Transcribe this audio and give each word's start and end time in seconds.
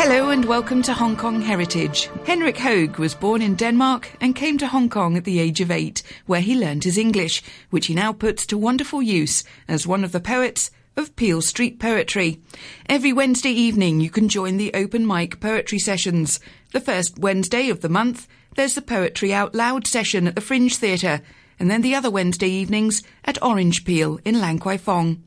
Hello 0.00 0.30
and 0.30 0.44
welcome 0.44 0.80
to 0.82 0.94
Hong 0.94 1.16
Kong 1.16 1.40
Heritage. 1.42 2.08
Henrik 2.24 2.56
Hoeg 2.56 2.98
was 2.98 3.16
born 3.16 3.42
in 3.42 3.56
Denmark 3.56 4.12
and 4.20 4.36
came 4.36 4.56
to 4.58 4.68
Hong 4.68 4.88
Kong 4.88 5.16
at 5.16 5.24
the 5.24 5.40
age 5.40 5.60
of 5.60 5.72
eight, 5.72 6.04
where 6.26 6.40
he 6.40 6.56
learned 6.56 6.84
his 6.84 6.96
English, 6.96 7.42
which 7.70 7.86
he 7.86 7.94
now 7.94 8.12
puts 8.12 8.46
to 8.46 8.56
wonderful 8.56 9.02
use 9.02 9.42
as 9.66 9.88
one 9.88 10.04
of 10.04 10.12
the 10.12 10.20
poets 10.20 10.70
of 10.96 11.16
Peel 11.16 11.42
Street 11.42 11.80
Poetry. 11.80 12.40
Every 12.88 13.12
Wednesday 13.12 13.50
evening 13.50 13.98
you 13.98 14.08
can 14.08 14.28
join 14.28 14.56
the 14.56 14.72
open 14.72 15.04
mic 15.04 15.40
poetry 15.40 15.80
sessions. 15.80 16.38
The 16.70 16.80
first 16.80 17.18
Wednesday 17.18 17.68
of 17.68 17.80
the 17.80 17.88
month, 17.88 18.28
there's 18.54 18.76
the 18.76 18.82
Poetry 18.82 19.34
Out 19.34 19.52
Loud 19.52 19.84
session 19.84 20.28
at 20.28 20.36
the 20.36 20.40
Fringe 20.40 20.76
Theatre, 20.76 21.22
and 21.58 21.68
then 21.68 21.82
the 21.82 21.96
other 21.96 22.08
Wednesday 22.08 22.48
evenings 22.48 23.02
at 23.24 23.42
Orange 23.42 23.84
Peel 23.84 24.20
in 24.24 24.40
Lan 24.40 24.60
Kwai 24.60 24.76
Fong. 24.76 25.24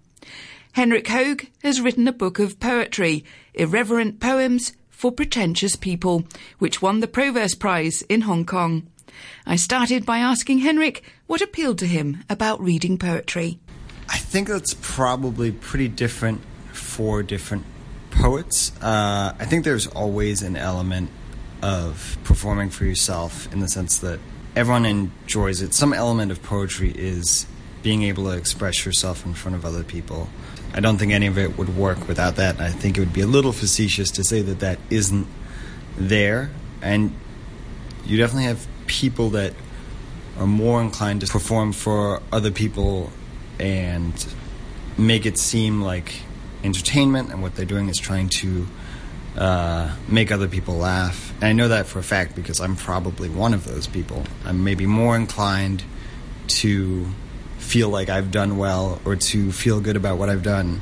Henrik 0.73 1.07
Hoeg 1.07 1.49
has 1.63 1.81
written 1.81 2.07
a 2.07 2.13
book 2.13 2.39
of 2.39 2.59
poetry, 2.61 3.25
Irreverent 3.53 4.21
Poems 4.21 4.71
for 4.89 5.11
Pretentious 5.11 5.75
People, 5.75 6.23
which 6.59 6.81
won 6.81 7.01
the 7.01 7.07
Proverse 7.07 7.55
Prize 7.55 8.03
in 8.03 8.21
Hong 8.21 8.45
Kong. 8.45 8.87
I 9.45 9.57
started 9.57 10.05
by 10.05 10.19
asking 10.19 10.59
Henrik 10.59 11.03
what 11.27 11.41
appealed 11.41 11.77
to 11.79 11.87
him 11.87 12.23
about 12.29 12.61
reading 12.61 12.97
poetry. 12.97 13.59
I 14.07 14.17
think 14.17 14.47
that's 14.47 14.73
probably 14.79 15.51
pretty 15.51 15.89
different 15.89 16.41
for 16.71 17.21
different 17.21 17.65
poets. 18.11 18.71
Uh, 18.81 19.33
I 19.37 19.45
think 19.45 19.65
there's 19.65 19.87
always 19.87 20.41
an 20.41 20.55
element 20.55 21.09
of 21.61 22.17
performing 22.23 22.69
for 22.69 22.85
yourself 22.85 23.51
in 23.51 23.59
the 23.59 23.67
sense 23.67 23.97
that 23.99 24.19
everyone 24.55 24.85
enjoys 24.85 25.61
it. 25.61 25.73
Some 25.73 25.93
element 25.93 26.31
of 26.31 26.41
poetry 26.41 26.91
is 26.91 27.45
being 27.83 28.03
able 28.03 28.25
to 28.25 28.31
express 28.31 28.85
yourself 28.85 29.25
in 29.25 29.33
front 29.33 29.55
of 29.55 29.65
other 29.65 29.83
people. 29.83 30.29
I 30.73 30.79
don't 30.79 30.97
think 30.97 31.11
any 31.11 31.27
of 31.27 31.37
it 31.37 31.57
would 31.57 31.75
work 31.75 32.07
without 32.07 32.35
that. 32.37 32.59
I 32.59 32.69
think 32.69 32.97
it 32.97 33.01
would 33.01 33.13
be 33.13 33.21
a 33.21 33.27
little 33.27 33.51
facetious 33.51 34.11
to 34.11 34.23
say 34.23 34.41
that 34.41 34.59
that 34.59 34.79
isn't 34.89 35.27
there. 35.97 36.51
And 36.81 37.13
you 38.05 38.17
definitely 38.17 38.45
have 38.45 38.65
people 38.87 39.31
that 39.31 39.53
are 40.37 40.47
more 40.47 40.81
inclined 40.81 41.21
to 41.21 41.27
perform 41.27 41.73
for 41.73 42.21
other 42.31 42.51
people 42.51 43.11
and 43.59 44.25
make 44.97 45.25
it 45.25 45.37
seem 45.37 45.81
like 45.81 46.13
entertainment, 46.63 47.31
and 47.31 47.41
what 47.41 47.55
they're 47.55 47.65
doing 47.65 47.89
is 47.89 47.97
trying 47.97 48.29
to 48.29 48.67
uh, 49.37 49.95
make 50.07 50.31
other 50.31 50.47
people 50.47 50.75
laugh. 50.75 51.33
And 51.35 51.45
I 51.45 51.53
know 51.53 51.69
that 51.69 51.87
for 51.87 51.99
a 51.99 52.03
fact 52.03 52.35
because 52.35 52.59
I'm 52.59 52.75
probably 52.75 53.29
one 53.29 53.53
of 53.53 53.65
those 53.65 53.87
people. 53.87 54.23
I'm 54.45 54.63
maybe 54.63 54.85
more 54.85 55.15
inclined 55.15 55.83
to 56.47 57.07
feel 57.71 57.87
like 57.87 58.09
I've 58.09 58.31
done 58.31 58.57
well 58.57 58.99
or 59.05 59.15
to 59.15 59.49
feel 59.53 59.79
good 59.79 59.95
about 59.95 60.17
what 60.17 60.27
I've 60.27 60.43
done 60.43 60.81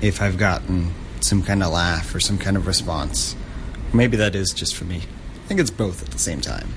if 0.00 0.22
I've 0.22 0.38
gotten 0.38 0.94
some 1.18 1.42
kind 1.42 1.60
of 1.60 1.72
laugh 1.72 2.14
or 2.14 2.20
some 2.20 2.38
kind 2.38 2.56
of 2.56 2.68
response. 2.68 3.34
Maybe 3.92 4.16
that 4.16 4.36
is 4.36 4.52
just 4.52 4.76
for 4.76 4.84
me. 4.84 4.98
I 4.98 5.48
think 5.48 5.58
it's 5.58 5.72
both 5.72 6.04
at 6.04 6.10
the 6.10 6.20
same 6.20 6.40
time. 6.40 6.68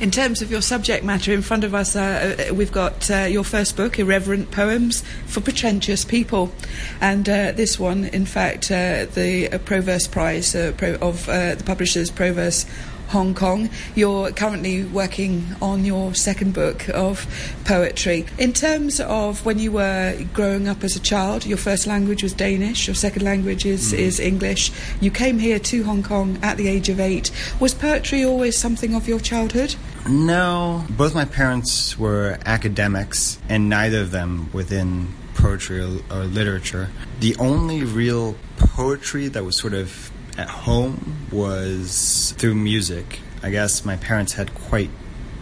In 0.00 0.10
terms 0.10 0.42
of 0.42 0.50
your 0.50 0.60
subject 0.60 1.02
matter, 1.02 1.32
in 1.32 1.40
front 1.40 1.64
of 1.64 1.74
us, 1.74 1.96
uh, 1.96 2.48
uh 2.50 2.54
we've 2.54 2.72
got 2.72 3.10
uh, 3.10 3.20
your 3.20 3.44
first 3.44 3.74
book, 3.74 3.98
Irreverent 3.98 4.50
Poems 4.50 5.02
for 5.26 5.40
Pretentious 5.40 6.04
People. 6.04 6.52
And 7.00 7.26
uh, 7.30 7.52
this 7.52 7.78
one, 7.78 8.04
in 8.04 8.26
fact, 8.26 8.70
uh, 8.70 9.06
the 9.06 9.48
uh, 9.50 9.58
Proverse 9.58 10.08
Prize 10.08 10.54
of 10.54 10.76
the 10.76 11.62
publishers, 11.64 12.10
Proverse 12.10 12.66
Hong 13.12 13.34
Kong. 13.34 13.68
You're 13.94 14.30
currently 14.32 14.84
working 14.84 15.54
on 15.60 15.84
your 15.84 16.14
second 16.14 16.54
book 16.54 16.88
of 16.88 17.26
poetry. 17.66 18.24
In 18.38 18.54
terms 18.54 19.00
of 19.00 19.44
when 19.44 19.58
you 19.58 19.72
were 19.72 20.18
growing 20.32 20.66
up 20.66 20.82
as 20.82 20.96
a 20.96 21.00
child, 21.00 21.44
your 21.44 21.58
first 21.58 21.86
language 21.86 22.22
was 22.22 22.32
Danish, 22.32 22.88
your 22.88 22.94
second 22.94 23.22
language 23.22 23.66
is, 23.66 23.92
mm. 23.92 23.98
is 23.98 24.18
English. 24.18 24.72
You 25.00 25.10
came 25.10 25.38
here 25.38 25.58
to 25.58 25.84
Hong 25.84 26.02
Kong 26.02 26.38
at 26.42 26.56
the 26.56 26.68
age 26.68 26.88
of 26.88 26.98
eight. 27.00 27.30
Was 27.60 27.74
poetry 27.74 28.24
always 28.24 28.56
something 28.56 28.94
of 28.94 29.06
your 29.06 29.20
childhood? 29.20 29.76
No. 30.08 30.84
Both 30.88 31.14
my 31.14 31.26
parents 31.26 31.98
were 31.98 32.38
academics, 32.46 33.38
and 33.48 33.68
neither 33.68 34.00
of 34.00 34.10
them 34.10 34.48
within 34.52 35.14
poetry 35.34 35.80
or, 35.80 35.98
or 36.10 36.24
literature. 36.24 36.88
The 37.20 37.36
only 37.36 37.84
real 37.84 38.36
poetry 38.56 39.28
that 39.28 39.44
was 39.44 39.58
sort 39.58 39.74
of 39.74 40.11
at 40.38 40.48
home 40.48 41.28
was 41.30 42.34
through 42.38 42.54
music. 42.54 43.20
I 43.42 43.50
guess 43.50 43.84
my 43.84 43.96
parents 43.96 44.34
had 44.34 44.54
quite 44.54 44.90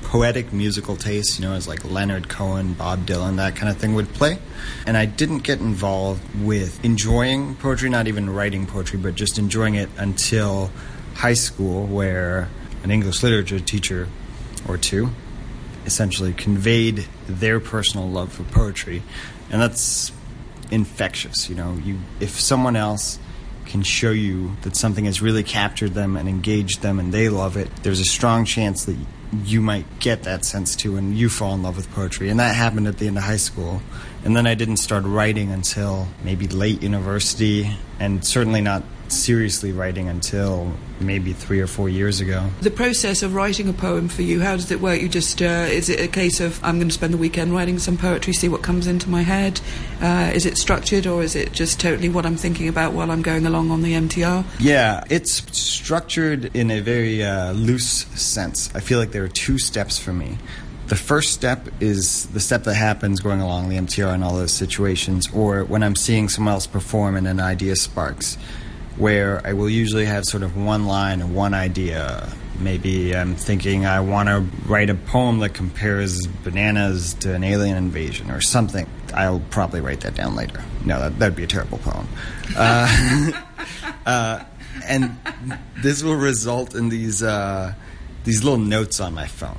poetic 0.02 0.52
musical 0.52 0.96
taste, 0.96 1.38
you 1.38 1.46
know, 1.46 1.54
as 1.54 1.68
like 1.68 1.84
Leonard 1.84 2.28
Cohen, 2.28 2.72
Bob 2.72 3.06
Dylan, 3.06 3.36
that 3.36 3.54
kind 3.54 3.68
of 3.68 3.76
thing 3.76 3.94
would 3.94 4.12
play. 4.12 4.38
And 4.86 4.96
I 4.96 5.06
didn't 5.06 5.40
get 5.40 5.60
involved 5.60 6.22
with 6.42 6.84
enjoying 6.84 7.54
poetry, 7.56 7.90
not 7.90 8.08
even 8.08 8.28
writing 8.28 8.66
poetry, 8.66 8.98
but 8.98 9.14
just 9.14 9.38
enjoying 9.38 9.76
it 9.76 9.88
until 9.96 10.70
high 11.14 11.34
school, 11.34 11.86
where 11.86 12.48
an 12.82 12.90
English 12.90 13.22
literature 13.22 13.60
teacher 13.60 14.08
or 14.66 14.76
two 14.76 15.10
essentially 15.86 16.32
conveyed 16.32 17.06
their 17.28 17.60
personal 17.60 18.08
love 18.08 18.32
for 18.32 18.42
poetry. 18.44 19.02
And 19.50 19.60
that's 19.60 20.12
infectious, 20.70 21.48
you 21.48 21.54
know. 21.54 21.78
You 21.84 21.98
if 22.18 22.40
someone 22.40 22.74
else 22.76 23.18
can 23.70 23.82
show 23.82 24.10
you 24.10 24.56
that 24.62 24.76
something 24.76 25.04
has 25.04 25.22
really 25.22 25.44
captured 25.44 25.94
them 25.94 26.16
and 26.16 26.28
engaged 26.28 26.82
them 26.82 26.98
and 26.98 27.14
they 27.14 27.28
love 27.28 27.56
it, 27.56 27.68
there's 27.82 28.00
a 28.00 28.04
strong 28.04 28.44
chance 28.44 28.84
that 28.84 28.96
you 29.44 29.60
might 29.60 29.86
get 30.00 30.24
that 30.24 30.44
sense 30.44 30.74
too 30.74 30.96
and 30.96 31.16
you 31.16 31.28
fall 31.28 31.54
in 31.54 31.62
love 31.62 31.76
with 31.76 31.90
poetry. 31.92 32.28
And 32.28 32.40
that 32.40 32.56
happened 32.56 32.88
at 32.88 32.98
the 32.98 33.06
end 33.06 33.16
of 33.16 33.22
high 33.24 33.36
school. 33.36 33.80
And 34.24 34.36
then 34.36 34.46
I 34.46 34.54
didn't 34.54 34.78
start 34.78 35.04
writing 35.04 35.52
until 35.52 36.08
maybe 36.24 36.48
late 36.48 36.82
university 36.82 37.70
and 38.00 38.24
certainly 38.24 38.60
not 38.60 38.82
seriously 39.12 39.72
writing 39.72 40.08
until 40.08 40.72
maybe 41.00 41.32
three 41.32 41.60
or 41.60 41.66
four 41.66 41.88
years 41.88 42.20
ago. 42.20 42.48
The 42.60 42.70
process 42.70 43.22
of 43.22 43.34
writing 43.34 43.68
a 43.68 43.72
poem 43.72 44.08
for 44.08 44.22
you, 44.22 44.40
how 44.40 44.56
does 44.56 44.70
it 44.70 44.80
work? 44.80 45.00
You 45.00 45.08
just, 45.08 45.40
uh, 45.40 45.66
is 45.68 45.88
it 45.88 46.00
a 46.00 46.08
case 46.08 46.40
of 46.40 46.62
I'm 46.62 46.76
going 46.76 46.88
to 46.88 46.94
spend 46.94 47.14
the 47.14 47.18
weekend 47.18 47.52
writing 47.52 47.78
some 47.78 47.96
poetry, 47.96 48.32
see 48.32 48.48
what 48.48 48.62
comes 48.62 48.86
into 48.86 49.08
my 49.08 49.22
head? 49.22 49.60
Uh, 50.00 50.30
is 50.34 50.46
it 50.46 50.58
structured 50.58 51.06
or 51.06 51.22
is 51.22 51.34
it 51.34 51.52
just 51.52 51.80
totally 51.80 52.08
what 52.08 52.26
I'm 52.26 52.36
thinking 52.36 52.68
about 52.68 52.92
while 52.92 53.10
I'm 53.10 53.22
going 53.22 53.46
along 53.46 53.70
on 53.70 53.82
the 53.82 53.94
MTR? 53.94 54.44
Yeah, 54.58 55.04
it's 55.10 55.32
structured 55.56 56.54
in 56.54 56.70
a 56.70 56.80
very 56.80 57.24
uh, 57.24 57.52
loose 57.52 58.06
sense. 58.20 58.74
I 58.74 58.80
feel 58.80 58.98
like 58.98 59.12
there 59.12 59.24
are 59.24 59.28
two 59.28 59.58
steps 59.58 59.98
for 59.98 60.12
me. 60.12 60.38
The 60.90 60.96
first 60.96 61.32
step 61.32 61.68
is 61.78 62.26
the 62.30 62.40
step 62.40 62.64
that 62.64 62.74
happens 62.74 63.20
going 63.20 63.40
along 63.40 63.68
the 63.68 63.76
MTR 63.76 64.12
in 64.12 64.24
all 64.24 64.34
those 64.34 64.50
situations, 64.50 65.32
or 65.32 65.62
when 65.62 65.84
I'm 65.84 65.94
seeing 65.94 66.28
someone 66.28 66.54
else 66.54 66.66
perform 66.66 67.14
and 67.14 67.28
an 67.28 67.38
idea 67.38 67.76
sparks 67.76 68.36
where 68.96 69.44
I 69.46 69.52
will 69.52 69.70
usually 69.70 70.04
have 70.04 70.24
sort 70.24 70.42
of 70.42 70.56
one 70.56 70.86
line 70.86 71.22
or 71.22 71.26
one 71.26 71.54
idea. 71.54 72.28
Maybe 72.58 73.16
I'm 73.16 73.34
thinking 73.36 73.86
I 73.86 74.00
want 74.00 74.28
to 74.28 74.40
write 74.66 74.90
a 74.90 74.94
poem 74.94 75.38
that 75.38 75.54
compares 75.54 76.26
bananas 76.26 77.14
to 77.14 77.34
an 77.34 77.42
alien 77.42 77.76
invasion 77.76 78.30
or 78.30 78.40
something. 78.40 78.86
I'll 79.14 79.40
probably 79.50 79.80
write 79.80 80.00
that 80.00 80.14
down 80.14 80.36
later. 80.36 80.62
No, 80.84 81.00
that, 81.00 81.18
that'd 81.18 81.36
be 81.36 81.44
a 81.44 81.46
terrible 81.46 81.78
poem. 81.78 82.06
Uh, 82.56 83.32
uh, 84.06 84.44
and 84.84 85.16
this 85.82 86.02
will 86.02 86.16
result 86.16 86.74
in 86.74 86.88
these 86.88 87.22
uh, 87.22 87.74
these 88.24 88.44
little 88.44 88.58
notes 88.58 89.00
on 89.00 89.14
my 89.14 89.26
phone. 89.26 89.56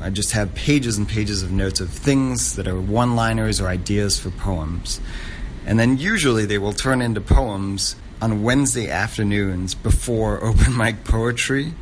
I 0.00 0.10
just 0.10 0.32
have 0.32 0.54
pages 0.54 0.98
and 0.98 1.08
pages 1.08 1.42
of 1.42 1.50
notes 1.50 1.80
of 1.80 1.90
things 1.90 2.56
that 2.56 2.68
are 2.68 2.78
one-liners 2.78 3.60
or 3.60 3.68
ideas 3.68 4.18
for 4.18 4.30
poems, 4.30 5.00
and 5.66 5.78
then 5.78 5.98
usually 5.98 6.44
they 6.44 6.58
will 6.58 6.72
turn 6.72 7.00
into 7.00 7.20
poems 7.20 7.96
on 8.24 8.42
Wednesday 8.42 8.88
afternoons 8.88 9.74
before 9.74 10.42
open 10.48 10.74
mic 10.74 11.04
poetry 11.04 11.74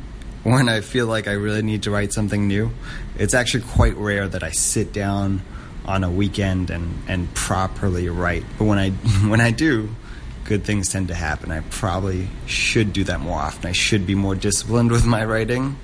when 0.43 0.67
I 0.67 0.81
feel 0.81 1.07
like 1.07 1.29
I 1.29 1.31
really 1.31 1.61
need 1.61 1.83
to 1.83 1.91
write 1.91 2.11
something 2.11 2.49
new. 2.49 2.71
It's 3.17 3.33
actually 3.33 3.63
quite 3.63 3.95
rare 3.95 4.27
that 4.27 4.43
I 4.43 4.51
sit 4.51 4.91
down 4.91 5.41
on 5.85 6.03
a 6.03 6.11
weekend 6.11 6.69
and, 6.69 7.01
and 7.07 7.33
properly 7.33 8.09
write. 8.09 8.43
But 8.57 8.65
when 8.65 8.77
I 8.77 8.89
when 9.29 9.39
I 9.39 9.51
do, 9.51 9.95
good 10.43 10.65
things 10.65 10.89
tend 10.89 11.07
to 11.07 11.15
happen. 11.15 11.49
I 11.49 11.61
probably 11.61 12.27
should 12.45 12.91
do 12.91 13.05
that 13.05 13.21
more 13.21 13.39
often. 13.39 13.69
I 13.69 13.71
should 13.71 14.05
be 14.05 14.15
more 14.15 14.35
disciplined 14.35 14.91
with 14.91 15.05
my 15.05 15.23
writing. 15.23 15.77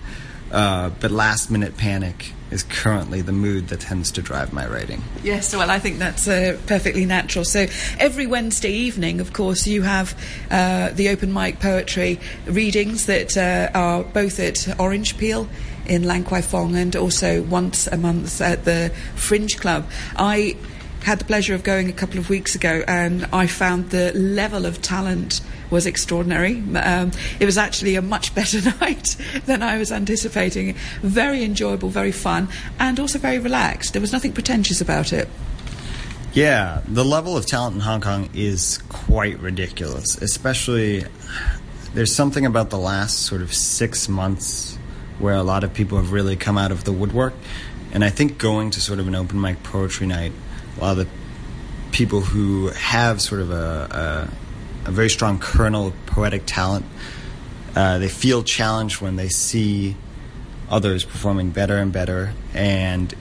Uh, 0.52 0.90
but 0.90 1.10
last 1.10 1.50
minute 1.50 1.78
panic 1.78 2.34
is 2.52 2.64
currently 2.64 3.22
the 3.22 3.32
mood 3.32 3.68
that 3.70 3.82
tends 3.82 4.12
to 4.12 4.22
drive 4.22 4.52
my 4.54 4.68
writing. 4.68 5.04
Yes, 5.24 5.56
well, 5.56 5.70
I 5.70 5.80
think 5.80 6.00
that's 6.00 6.28
uh, 6.28 6.58
perfectly 6.68 7.06
natural. 7.06 7.46
So 7.46 7.68
every 8.00 8.28
Wednesday 8.28 8.72
evening, 8.72 9.20
of 9.20 9.34
course, 9.34 9.68
you 9.68 9.84
have 9.84 10.18
uh, 10.50 10.90
the 10.90 11.10
open 11.10 11.34
mic 11.34 11.60
poetry 11.60 12.20
readings 12.46 13.06
that 13.06 13.38
uh, 13.38 13.70
are 13.78 14.04
both 14.04 14.40
at 14.40 14.80
Orange 14.80 15.18
Peel 15.18 15.48
in 15.86 16.04
Lan 16.04 16.24
Kwai 16.24 16.42
Fong 16.42 16.76
and 16.76 16.96
also 16.96 17.42
once 17.44 17.88
a 17.88 17.98
month 17.98 18.42
at 18.42 18.66
the 18.66 18.92
Fringe 19.16 19.58
Club. 19.58 19.90
I 20.16 20.56
had 21.04 21.20
the 21.20 21.26
pleasure 21.26 21.56
of 21.56 21.64
going 21.64 21.90
a 21.90 21.94
couple 21.94 22.20
of 22.20 22.30
weeks 22.30 22.56
ago 22.56 22.84
and 22.88 23.26
I 23.32 23.48
found 23.48 23.90
the 23.90 24.12
level 24.14 24.66
of 24.66 24.82
talent 24.82 25.42
was 25.70 25.86
extraordinary. 25.86 26.64
Um, 26.76 27.12
it 27.40 27.46
was 27.46 27.58
actually 27.58 27.96
a 27.96 28.02
much 28.02 28.34
better 28.40 28.62
night 28.80 29.16
than 29.46 29.64
I 29.64 29.78
was 29.78 29.92
anticipating. 29.92 30.76
Very 31.02 31.44
enjoyable, 31.44 31.90
very 31.90 32.12
fun, 32.12 32.50
and 32.80 33.00
also 33.00 33.20
very 33.20 33.40
relaxed. 33.40 33.94
There 33.94 34.02
was 34.02 34.12
nothing 34.12 34.34
pretentious 34.34 34.82
about 34.82 35.14
it. 35.14 35.28
Yeah, 36.34 36.82
the 36.88 37.04
level 37.04 37.36
of 37.36 37.48
talent 37.48 37.76
in 37.76 37.82
Hong 37.82 38.02
Kong 38.02 38.30
is 38.36 38.78
quite 38.90 39.40
ridiculous, 39.40 40.22
especially 40.22 41.06
There's 41.94 42.14
something 42.14 42.46
about 42.46 42.70
the 42.70 42.78
last 42.78 43.24
sort 43.24 43.42
of 43.42 43.52
six 43.52 44.08
months 44.08 44.78
where 45.18 45.34
a 45.34 45.42
lot 45.42 45.64
of 45.64 45.74
people 45.74 45.98
have 45.98 46.12
really 46.12 46.36
come 46.36 46.56
out 46.56 46.72
of 46.72 46.84
the 46.84 46.92
woodwork. 46.92 47.34
And 47.92 48.04
I 48.04 48.12
think 48.12 48.38
going 48.38 48.70
to 48.72 48.82
sort 48.82 49.00
of 49.00 49.08
an 49.08 49.16
open 49.16 49.42
mic 49.42 49.64
poetry 49.64 50.06
night, 50.06 50.32
a 50.78 50.82
lot 50.82 50.92
of 50.92 50.98
the 50.98 51.08
people 51.92 52.22
who 52.22 52.68
have 52.70 53.22
sort 53.22 53.42
of 53.42 53.50
a, 53.50 54.30
a, 54.30 54.49
a 54.90 54.92
very 54.92 55.10
strong 55.10 55.38
kernel 55.38 55.88
of 55.88 56.06
poetic 56.08 56.44
talent, 56.48 56.84
uh, 57.76 58.00
they 58.00 58.10
feel 58.10 58.42
challenged 58.44 59.02
when 59.02 59.18
they 59.18 59.30
see 59.30 59.96
others 60.68 61.06
performing 61.06 61.52
better 61.52 61.78
and 61.78 61.94
better. 61.94 62.34
And 62.56 63.14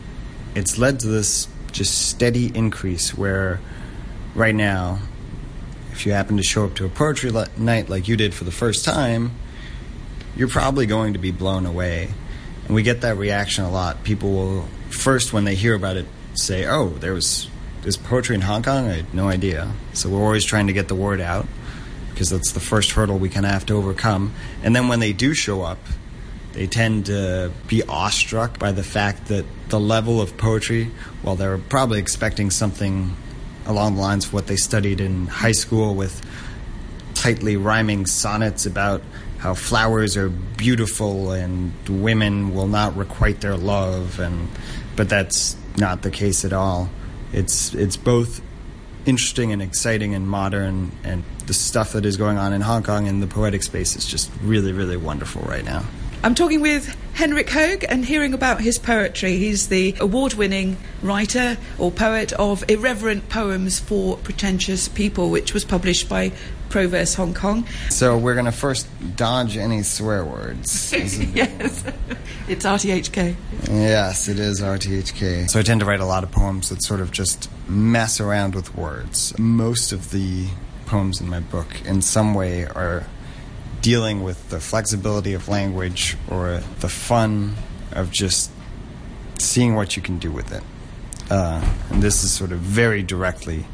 it's 0.54 0.78
led 0.78 1.00
to 1.00 1.08
this 1.08 1.46
just 1.70 2.08
steady 2.08 2.50
increase 2.56 3.16
where 3.16 3.60
right 4.34 4.54
now, 4.54 5.00
if 5.92 6.06
you 6.06 6.12
happen 6.12 6.38
to 6.38 6.42
show 6.42 6.64
up 6.64 6.74
to 6.76 6.86
a 6.86 6.88
poetry 6.88 7.30
le- 7.30 7.48
night 7.58 7.90
like 7.90 8.08
you 8.08 8.16
did 8.16 8.32
for 8.32 8.44
the 8.44 8.50
first 8.50 8.82
time, 8.82 9.32
you're 10.34 10.48
probably 10.48 10.86
going 10.86 11.12
to 11.12 11.18
be 11.18 11.32
blown 11.32 11.66
away. 11.66 12.08
And 12.64 12.74
we 12.74 12.82
get 12.82 13.02
that 13.02 13.18
reaction 13.18 13.64
a 13.64 13.70
lot. 13.70 14.04
People 14.04 14.32
will 14.32 14.68
first, 14.88 15.34
when 15.34 15.44
they 15.44 15.54
hear 15.54 15.74
about 15.74 15.96
it, 15.98 16.06
say, 16.34 16.66
"Oh, 16.66 16.88
there 16.88 17.12
was 17.12 17.48
there's 17.82 17.96
poetry 17.96 18.36
in 18.36 18.42
Hong 18.42 18.62
Kong." 18.62 18.86
I 18.88 18.92
had 18.94 19.14
no 19.14 19.28
idea. 19.28 19.72
So 19.94 20.08
we're 20.10 20.22
always 20.22 20.44
trying 20.44 20.66
to 20.68 20.72
get 20.72 20.88
the 20.88 20.94
word 20.94 21.20
out 21.20 21.46
because 22.18 22.30
that's 22.30 22.50
the 22.50 22.58
first 22.58 22.90
hurdle 22.90 23.16
we 23.16 23.28
kind 23.28 23.46
of 23.46 23.52
have 23.52 23.64
to 23.64 23.74
overcome. 23.74 24.34
And 24.64 24.74
then 24.74 24.88
when 24.88 24.98
they 24.98 25.12
do 25.12 25.34
show 25.34 25.62
up, 25.62 25.78
they 26.52 26.66
tend 26.66 27.06
to 27.06 27.52
be 27.68 27.84
awestruck 27.84 28.58
by 28.58 28.72
the 28.72 28.82
fact 28.82 29.28
that 29.28 29.44
the 29.68 29.78
level 29.78 30.20
of 30.20 30.36
poetry, 30.36 30.90
while 31.22 31.36
they're 31.36 31.58
probably 31.58 32.00
expecting 32.00 32.50
something 32.50 33.14
along 33.66 33.94
the 33.94 34.00
lines 34.00 34.26
of 34.26 34.32
what 34.32 34.48
they 34.48 34.56
studied 34.56 35.00
in 35.00 35.28
high 35.28 35.52
school 35.52 35.94
with 35.94 36.20
tightly 37.14 37.56
rhyming 37.56 38.04
sonnets 38.04 38.66
about 38.66 39.00
how 39.38 39.54
flowers 39.54 40.16
are 40.16 40.28
beautiful 40.28 41.30
and 41.30 41.72
women 41.88 42.52
will 42.52 42.66
not 42.66 42.96
requite 42.96 43.40
their 43.42 43.56
love 43.56 44.18
and 44.18 44.48
but 44.96 45.08
that's 45.08 45.56
not 45.76 46.02
the 46.02 46.10
case 46.10 46.44
at 46.44 46.52
all 46.52 46.90
it's 47.32 47.72
it's 47.74 47.96
both 47.96 48.40
interesting 49.06 49.52
and 49.52 49.62
exciting 49.62 50.14
and 50.14 50.28
modern 50.28 50.90
and 51.04 51.22
the 51.48 51.54
stuff 51.54 51.92
that 51.92 52.06
is 52.06 52.16
going 52.16 52.38
on 52.38 52.52
in 52.52 52.60
Hong 52.60 52.82
Kong 52.82 53.08
and 53.08 53.22
the 53.22 53.26
poetic 53.26 53.62
space 53.62 53.96
is 53.96 54.06
just 54.06 54.30
really 54.42 54.72
really 54.72 54.96
wonderful 54.96 55.42
right 55.42 55.64
now 55.64 55.84
I'm 56.20 56.34
talking 56.34 56.60
with 56.60 56.96
Henrik 57.14 57.46
Hoeg 57.46 57.84
and 57.88 58.04
hearing 58.04 58.34
about 58.34 58.60
his 58.60 58.76
poetry. 58.76 59.36
He's 59.36 59.68
the 59.68 59.94
award 60.00 60.34
winning 60.34 60.76
writer 61.00 61.56
or 61.78 61.92
poet 61.92 62.32
of 62.32 62.68
Irreverent 62.68 63.28
Poems 63.28 63.78
for 63.78 64.16
Pretentious 64.16 64.88
People, 64.88 65.30
which 65.30 65.54
was 65.54 65.64
published 65.64 66.08
by 66.08 66.32
Proverse 66.70 67.14
Hong 67.14 67.34
Kong. 67.34 67.66
So 67.88 68.18
we're 68.18 68.34
going 68.34 68.46
to 68.46 68.52
first 68.52 68.88
dodge 69.16 69.56
any 69.56 69.84
swear 69.84 70.24
words. 70.24 70.92
yes, 71.34 71.84
it's 72.48 72.66
RTHK. 72.66 73.36
Yes, 73.68 74.28
it 74.28 74.40
is 74.40 74.60
RTHK. 74.60 75.48
So 75.48 75.60
I 75.60 75.62
tend 75.62 75.80
to 75.80 75.86
write 75.86 76.00
a 76.00 76.04
lot 76.04 76.24
of 76.24 76.32
poems 76.32 76.68
that 76.70 76.82
sort 76.82 77.00
of 77.00 77.12
just 77.12 77.48
mess 77.68 78.20
around 78.20 78.56
with 78.56 78.74
words. 78.74 79.38
Most 79.38 79.92
of 79.92 80.10
the 80.10 80.48
poems 80.88 81.20
in 81.20 81.29
my 81.29 81.40
book, 81.40 81.81
in 81.85 82.02
some 82.02 82.35
way, 82.35 82.64
are 82.64 83.06
dealing 83.81 84.23
with 84.23 84.50
the 84.50 84.58
flexibility 84.58 85.35
of 85.35 85.46
language 85.46 86.17
or 86.29 86.61
the 86.81 86.88
fun 86.88 87.55
of 87.93 88.11
just 88.11 88.50
seeing 89.38 89.75
what 89.75 89.96
you 89.96 90.02
can 90.02 90.19
do 90.19 90.32
with 90.32 90.52
it. 90.52 90.62
Uh, 91.31 91.62
and 91.90 92.02
this 92.02 92.25
is 92.25 92.32
sort 92.32 92.52
of 92.52 92.58
very 92.58 93.02
directly 93.02 93.67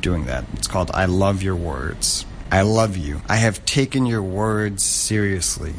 doing 0.00 0.26
that. 0.26 0.44
It's 0.54 0.66
called 0.66 0.90
I 0.92 1.04
Love 1.04 1.42
Your 1.42 1.56
Words. 1.56 2.26
I 2.50 2.62
love 2.62 2.96
you. 2.96 3.22
I 3.28 3.36
have 3.36 3.64
taken 3.64 4.04
your 4.04 4.22
words 4.22 4.84
seriously. 4.84 5.74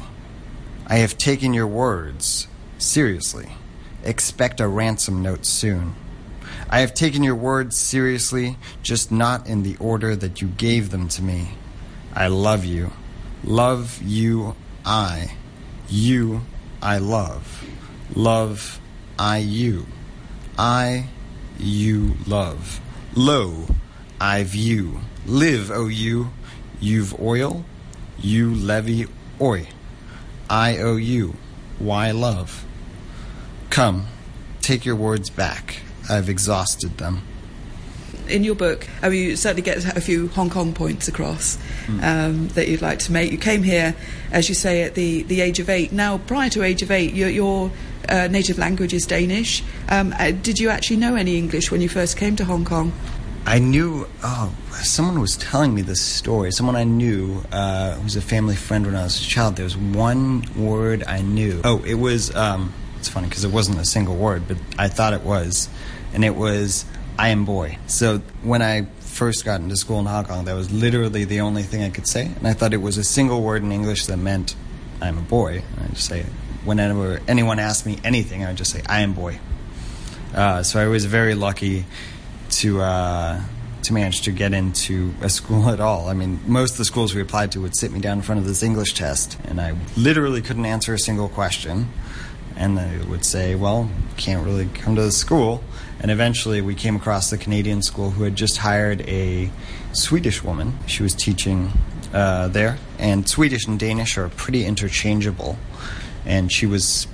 I 0.87 0.97
have 0.97 1.17
taken 1.17 1.53
your 1.53 1.67
words 1.67 2.47
seriously. 2.77 3.49
Expect 4.03 4.61
a 4.61 4.67
ransom 4.67 5.21
note 5.21 5.45
soon. 5.45 5.95
I 6.69 6.81
have 6.81 6.93
taken 6.93 7.23
your 7.23 7.35
words 7.35 7.77
seriously, 7.77 8.57
just 8.83 9.11
not 9.11 9.47
in 9.47 9.63
the 9.63 9.77
order 9.77 10.15
that 10.15 10.41
you 10.41 10.49
gave 10.49 10.89
them 10.89 11.07
to 11.09 11.21
me. 11.21 11.51
I 12.13 12.27
love 12.27 12.65
you. 12.65 12.91
Love 13.43 14.01
you, 14.03 14.55
I. 14.85 15.31
You, 15.87 16.41
I 16.81 16.97
love. 16.97 17.65
Love, 18.13 18.79
I, 19.17 19.37
you. 19.37 19.85
I, 20.57 21.07
you, 21.57 22.15
love. 22.25 22.81
Lo, 23.15 23.67
I 24.19 24.43
view. 24.43 24.99
Live, 25.25 25.71
O 25.71 25.87
you. 25.87 26.31
You've 26.79 27.19
oil. 27.19 27.63
You 28.19 28.53
levy, 28.53 29.07
oi. 29.39 29.67
I 30.49 30.77
owe 30.77 30.97
you. 30.97 31.35
Why 31.79 32.11
love? 32.11 32.65
Come, 33.69 34.07
take 34.61 34.85
your 34.85 34.95
words 34.95 35.29
back. 35.29 35.81
I've 36.09 36.29
exhausted 36.29 36.97
them 36.97 37.21
in 38.29 38.43
your 38.43 38.55
book, 38.55 38.87
I 39.01 39.09
mean, 39.09 39.29
you 39.29 39.35
certainly 39.35 39.61
get 39.61 39.85
a 39.95 40.01
few 40.01 40.27
Hong 40.29 40.49
Kong 40.49 40.73
points 40.73 41.07
across 41.07 41.57
mm. 41.85 42.03
um, 42.03 42.47
that 42.49 42.67
you'd 42.67 42.81
like 42.81 42.99
to 42.99 43.11
make. 43.11 43.31
You 43.31 43.37
came 43.37 43.63
here, 43.63 43.95
as 44.31 44.49
you 44.49 44.55
say, 44.55 44.83
at 44.83 44.95
the, 44.95 45.23
the 45.23 45.41
age 45.41 45.59
of 45.59 45.69
eight. 45.69 45.91
Now, 45.91 46.17
prior 46.17 46.49
to 46.51 46.63
age 46.63 46.81
of 46.81 46.91
eight, 46.91 47.13
your, 47.13 47.29
your 47.29 47.71
uh, 48.09 48.27
native 48.27 48.57
language 48.57 48.93
is 48.93 49.05
Danish. 49.05 49.63
Um, 49.89 50.13
uh, 50.17 50.31
did 50.31 50.59
you 50.59 50.69
actually 50.69 50.97
know 50.97 51.15
any 51.15 51.37
English 51.37 51.71
when 51.71 51.81
you 51.81 51.89
first 51.89 52.17
came 52.17 52.35
to 52.37 52.45
Hong 52.45 52.65
Kong? 52.65 52.91
I 53.45 53.59
knew. 53.59 54.07
Oh, 54.23 54.53
someone 54.71 55.21
was 55.21 55.37
telling 55.37 55.73
me 55.73 55.81
this 55.81 56.01
story. 56.01 56.51
Someone 56.51 56.75
I 56.75 56.83
knew 56.83 57.43
uh, 57.51 57.93
who 57.95 58.03
was 58.03 58.17
a 58.17 58.21
family 58.21 58.55
friend 58.55 58.85
when 58.85 58.95
I 58.95 59.03
was 59.03 59.21
a 59.21 59.23
child. 59.23 59.55
There 59.55 59.63
was 59.63 59.77
one 59.77 60.43
word 60.57 61.05
I 61.07 61.21
knew. 61.21 61.61
Oh, 61.63 61.81
it 61.85 61.93
was. 61.93 62.35
Um, 62.35 62.73
it's 62.99 63.07
funny 63.07 63.29
because 63.29 63.45
it 63.45 63.51
wasn't 63.51 63.79
a 63.79 63.85
single 63.85 64.15
word, 64.15 64.49
but 64.49 64.57
I 64.77 64.89
thought 64.89 65.13
it 65.13 65.21
was, 65.21 65.69
and 66.13 66.23
it 66.23 66.35
was 66.35 66.85
I 67.17 67.29
am 67.29 67.45
boy. 67.45 67.77
So 67.87 68.19
when 68.43 68.61
I 68.61 68.87
first 68.99 69.43
got 69.43 69.59
into 69.59 69.75
school 69.75 69.99
in 69.99 70.05
Hong 70.05 70.25
Kong, 70.25 70.45
that 70.45 70.53
was 70.53 70.71
literally 70.71 71.25
the 71.25 71.41
only 71.41 71.63
thing 71.63 71.83
I 71.83 71.89
could 71.89 72.07
say. 72.07 72.25
And 72.25 72.47
I 72.47 72.53
thought 72.53 72.73
it 72.73 72.81
was 72.81 72.97
a 72.97 73.03
single 73.03 73.41
word 73.41 73.63
in 73.63 73.71
English 73.71 74.05
that 74.05 74.17
meant 74.17 74.55
I'm 75.01 75.17
a 75.17 75.21
boy. 75.21 75.63
And 75.75 75.85
I 75.85 75.87
just 75.89 76.07
say, 76.07 76.25
whenever 76.63 77.19
anyone 77.27 77.59
asked 77.59 77.85
me 77.85 77.97
anything, 78.03 78.43
I 78.43 78.49
would 78.49 78.57
just 78.57 78.71
say, 78.71 78.83
I 78.87 79.01
am 79.01 79.13
boy. 79.13 79.39
Uh, 80.35 80.61
so 80.61 80.79
I 80.79 80.87
was 80.87 81.05
very 81.05 81.33
lucky 81.33 81.85
to. 82.49 82.81
Uh, 82.81 83.41
to 83.83 83.93
manage 83.93 84.23
to 84.23 84.31
get 84.31 84.53
into 84.53 85.13
a 85.21 85.29
school 85.29 85.69
at 85.69 85.79
all. 85.79 86.09
I 86.09 86.13
mean, 86.13 86.41
most 86.45 86.71
of 86.71 86.77
the 86.77 86.85
schools 86.85 87.15
we 87.15 87.21
applied 87.21 87.53
to 87.53 87.61
would 87.61 87.75
sit 87.77 87.89
me 87.91 88.01
down 88.01 88.17
in 88.17 88.21
front 88.21 88.39
of 88.39 88.45
this 88.45 88.61
English 88.61 88.93
test, 88.93 89.37
and 89.45 89.61
I 89.61 89.77
literally 89.95 90.41
couldn't 90.41 90.65
answer 90.65 90.93
a 90.93 90.99
single 90.99 91.29
question. 91.29 91.87
And 92.57 92.77
they 92.77 92.97
would 93.07 93.23
say, 93.23 93.55
Well, 93.55 93.89
can't 94.17 94.45
really 94.45 94.65
come 94.65 94.95
to 94.95 95.01
the 95.01 95.11
school. 95.11 95.63
And 95.99 96.11
eventually 96.11 96.59
we 96.59 96.75
came 96.75 96.95
across 96.95 97.29
the 97.29 97.37
Canadian 97.37 97.81
school 97.81 98.11
who 98.11 98.23
had 98.23 98.35
just 98.35 98.57
hired 98.57 99.01
a 99.07 99.49
Swedish 99.93 100.43
woman. 100.43 100.77
She 100.87 101.03
was 101.03 101.15
teaching 101.15 101.71
uh, 102.13 102.49
there. 102.49 102.77
And 102.99 103.29
Swedish 103.29 103.65
and 103.65 103.79
Danish 103.79 104.17
are 104.17 104.29
pretty 104.29 104.65
interchangeable. 104.65 105.57
And 106.25 106.51
she 106.51 106.65
was 106.65 107.07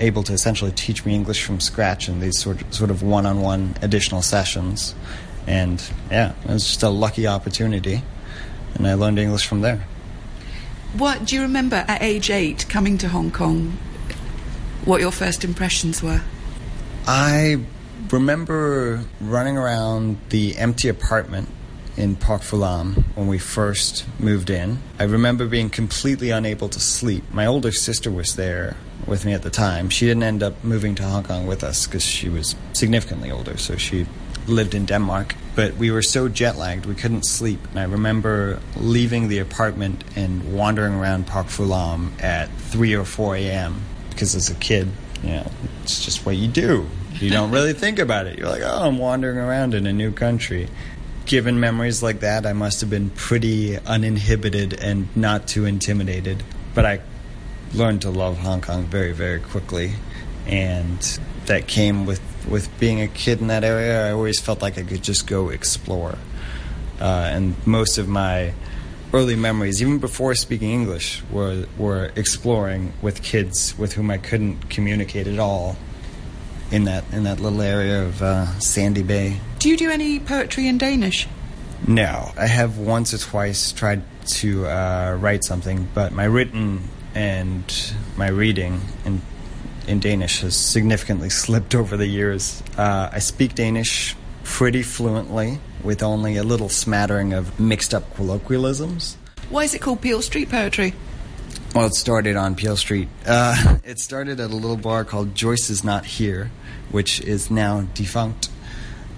able 0.00 0.22
to 0.24 0.32
essentially 0.32 0.72
teach 0.72 1.04
me 1.04 1.14
English 1.14 1.44
from 1.44 1.60
scratch 1.60 2.08
in 2.08 2.20
these 2.20 2.38
sort 2.38 2.60
of, 2.60 2.74
sort 2.74 2.90
of 2.90 3.02
one-on-one 3.02 3.76
additional 3.82 4.22
sessions. 4.22 4.94
And 5.46 5.82
yeah, 6.10 6.32
it 6.44 6.50
was 6.50 6.66
just 6.66 6.82
a 6.82 6.88
lucky 6.88 7.26
opportunity, 7.26 8.02
and 8.74 8.86
I 8.86 8.94
learned 8.94 9.18
English 9.18 9.46
from 9.46 9.60
there. 9.60 9.84
What 10.96 11.24
do 11.26 11.34
you 11.36 11.42
remember 11.42 11.84
at 11.88 12.02
age 12.02 12.30
eight 12.30 12.66
coming 12.68 12.98
to 12.98 13.08
Hong 13.08 13.30
Kong? 13.30 13.76
What 14.84 15.00
your 15.00 15.12
first 15.12 15.44
impressions 15.44 16.02
were? 16.02 16.20
I 17.06 17.58
remember 18.10 19.02
running 19.18 19.56
around 19.56 20.18
the 20.28 20.58
empty 20.58 20.88
apartment 20.88 21.48
in 21.96 22.16
Pok 22.16 22.42
Fu 22.42 22.58
Lam 22.58 23.04
when 23.14 23.26
we 23.26 23.38
first 23.38 24.04
moved 24.18 24.50
in. 24.50 24.78
I 24.98 25.04
remember 25.04 25.46
being 25.46 25.70
completely 25.70 26.28
unable 26.28 26.68
to 26.68 26.80
sleep. 26.80 27.24
My 27.32 27.46
older 27.46 27.72
sister 27.72 28.10
was 28.10 28.36
there 28.36 28.76
with 29.06 29.24
me 29.24 29.32
at 29.32 29.42
the 29.42 29.48
time. 29.48 29.88
She 29.88 30.04
didn't 30.06 30.24
end 30.24 30.42
up 30.42 30.62
moving 30.62 30.94
to 30.96 31.02
Hong 31.02 31.22
Kong 31.22 31.46
with 31.46 31.64
us 31.64 31.86
because 31.86 32.04
she 32.04 32.28
was 32.28 32.54
significantly 32.74 33.30
older, 33.30 33.56
so 33.56 33.76
she 33.76 34.06
lived 34.46 34.74
in 34.74 34.84
Denmark. 34.84 35.34
But 35.54 35.76
we 35.76 35.90
were 35.92 36.02
so 36.02 36.28
jet 36.28 36.56
lagged, 36.56 36.84
we 36.84 36.94
couldn't 36.94 37.24
sleep. 37.24 37.60
And 37.70 37.80
I 37.80 37.84
remember 37.84 38.60
leaving 38.76 39.28
the 39.28 39.38
apartment 39.38 40.04
and 40.14 40.52
wandering 40.52 40.92
around 40.92 41.26
Pok 41.26 41.48
Fu 41.48 41.64
Lam 41.64 42.12
at 42.20 42.50
3 42.50 42.94
or 42.94 43.06
4 43.06 43.36
a.m. 43.36 43.80
because 44.14 44.34
as 44.34 44.48
a 44.50 44.54
kid, 44.54 44.88
you 45.22 45.30
know, 45.30 45.50
it's 45.82 46.04
just 46.04 46.24
what 46.24 46.36
you 46.36 46.48
do. 46.48 46.86
You 47.14 47.30
don't 47.30 47.50
really 47.50 47.72
think 47.84 47.98
about 47.98 48.26
it. 48.26 48.38
You're 48.38 48.48
like, 48.48 48.62
oh, 48.62 48.86
I'm 48.86 48.98
wandering 48.98 49.38
around 49.38 49.74
in 49.74 49.86
a 49.86 49.92
new 49.92 50.12
country. 50.12 50.68
Given 51.26 51.58
memories 51.58 52.02
like 52.02 52.20
that, 52.20 52.46
I 52.46 52.52
must 52.52 52.80
have 52.80 52.90
been 52.90 53.10
pretty 53.10 53.78
uninhibited 53.78 54.74
and 54.74 55.14
not 55.16 55.48
too 55.48 55.64
intimidated. 55.64 56.42
But 56.74 56.86
I 56.86 57.00
learned 57.72 58.02
to 58.02 58.10
love 58.10 58.38
Hong 58.38 58.60
Kong 58.60 58.84
very, 58.84 59.12
very 59.12 59.40
quickly. 59.40 59.94
And 60.46 61.00
that 61.46 61.66
came 61.66 62.04
with, 62.04 62.20
with 62.48 62.68
being 62.78 63.00
a 63.00 63.08
kid 63.08 63.40
in 63.40 63.46
that 63.46 63.64
area. 63.64 64.06
I 64.08 64.12
always 64.12 64.38
felt 64.38 64.60
like 64.60 64.78
I 64.78 64.82
could 64.82 65.02
just 65.02 65.26
go 65.26 65.48
explore. 65.48 66.18
Uh, 67.00 67.28
and 67.32 67.54
most 67.66 67.98
of 67.98 68.06
my 68.06 68.52
early 69.14 69.36
memories, 69.36 69.80
even 69.80 69.98
before 69.98 70.34
speaking 70.34 70.72
English, 70.72 71.22
were 71.30 71.66
were 71.78 72.10
exploring 72.16 72.92
with 73.00 73.22
kids 73.22 73.78
with 73.78 73.92
whom 73.92 74.10
I 74.10 74.18
couldn't 74.18 74.68
communicate 74.68 75.28
at 75.28 75.38
all 75.38 75.76
in 76.72 76.84
that 76.84 77.04
in 77.12 77.22
that 77.22 77.38
little 77.38 77.62
area 77.62 78.04
of 78.04 78.20
uh, 78.20 78.58
Sandy 78.58 79.04
Bay. 79.04 79.38
Do 79.60 79.68
you 79.68 79.76
do 79.76 79.88
any 79.88 80.18
poetry 80.18 80.66
in 80.66 80.78
Danish? 80.78 81.28
No, 81.86 82.32
I 82.36 82.46
have 82.46 82.78
once 82.78 83.14
or 83.14 83.18
twice 83.18 83.70
tried 83.70 84.02
to 84.38 84.66
uh, 84.66 85.16
write 85.20 85.44
something, 85.44 85.88
but 85.94 86.12
my 86.12 86.24
written 86.24 86.88
and 87.14 87.64
my 88.16 88.28
reading 88.28 88.80
in 89.04 89.22
in 89.86 90.00
Danish 90.00 90.40
has 90.40 90.56
significantly 90.56 91.30
slipped 91.44 91.74
over 91.76 91.96
the 91.96 92.08
years. 92.08 92.64
Uh, 92.76 93.10
I 93.12 93.20
speak 93.20 93.54
Danish 93.54 94.16
pretty 94.44 94.82
fluently, 94.82 95.58
with 95.82 96.02
only 96.02 96.36
a 96.36 96.44
little 96.44 96.68
smattering 96.68 97.32
of 97.32 97.58
mixed 97.58 97.92
up 97.92 98.14
colloquialisms. 98.14 99.16
Why 99.50 99.64
is 99.64 99.74
it 99.74 99.80
called 99.80 100.00
Peel 100.00 100.22
Street 100.22 100.48
Poetry? 100.48 100.94
Well, 101.74 101.86
it 101.86 101.94
started 101.94 102.36
on 102.36 102.54
Peel 102.54 102.76
Street. 102.76 103.08
Uh, 103.26 103.78
it 103.84 103.98
started 103.98 104.38
at 104.38 104.50
a 104.50 104.54
little 104.54 104.76
bar 104.76 105.04
called 105.04 105.34
Joyce 105.34 105.70
is 105.70 105.82
Not 105.82 106.04
Here, 106.04 106.52
which 106.92 107.20
is 107.20 107.50
now 107.50 107.82
defunct. 107.94 108.48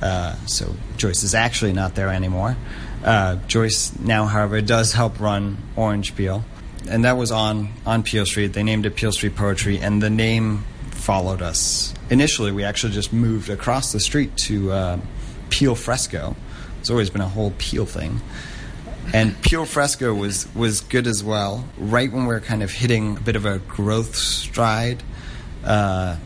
Uh, 0.00 0.34
so 0.46 0.74
Joyce 0.96 1.22
is 1.22 1.34
actually 1.34 1.72
not 1.72 1.94
there 1.94 2.08
anymore. 2.08 2.56
Uh, 3.04 3.36
Joyce 3.46 3.98
now, 3.98 4.24
however, 4.26 4.60
does 4.60 4.92
help 4.92 5.20
run 5.20 5.58
Orange 5.76 6.16
Peel, 6.16 6.44
and 6.88 7.04
that 7.04 7.16
was 7.16 7.30
on 7.30 7.68
on 7.84 8.02
Peel 8.02 8.26
Street. 8.26 8.52
They 8.52 8.62
named 8.62 8.86
it 8.86 8.96
Peel 8.96 9.12
Street 9.12 9.36
Poetry, 9.36 9.78
and 9.78 10.02
the 10.02 10.10
name 10.10 10.64
followed 10.90 11.42
us. 11.42 11.94
Initially, 12.10 12.52
we 12.52 12.64
actually 12.64 12.92
just 12.92 13.12
moved 13.12 13.48
across 13.48 13.92
the 13.92 14.00
street 14.00 14.36
to 14.38 14.72
uh, 14.72 14.98
Peel 15.50 15.74
Fresco. 15.74 16.36
It's 16.80 16.90
always 16.90 17.10
been 17.10 17.20
a 17.20 17.28
whole 17.28 17.52
Peel 17.58 17.86
thing. 17.86 18.20
And 19.14 19.40
Peel 19.42 19.64
Fresco 19.64 20.12
was, 20.12 20.52
was 20.54 20.80
good 20.80 21.06
as 21.06 21.22
well. 21.22 21.68
Right 21.78 22.10
when 22.10 22.22
we 22.22 22.34
were 22.34 22.40
kind 22.40 22.62
of 22.62 22.72
hitting 22.72 23.16
a 23.16 23.20
bit 23.20 23.36
of 23.36 23.46
a 23.46 23.58
growth 23.58 24.16
stride, 24.16 25.02
uh, 25.64 26.16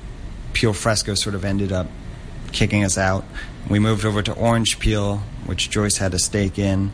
Peel 0.52 0.72
Fresco 0.72 1.14
sort 1.14 1.34
of 1.34 1.44
ended 1.44 1.72
up 1.72 1.88
kicking 2.52 2.84
us 2.84 2.98
out. 2.98 3.24
We 3.68 3.78
moved 3.78 4.04
over 4.04 4.22
to 4.22 4.32
Orange 4.32 4.78
Peel, 4.78 5.18
which 5.46 5.70
Joyce 5.70 5.98
had 5.98 6.14
a 6.14 6.18
stake 6.18 6.58
in, 6.58 6.92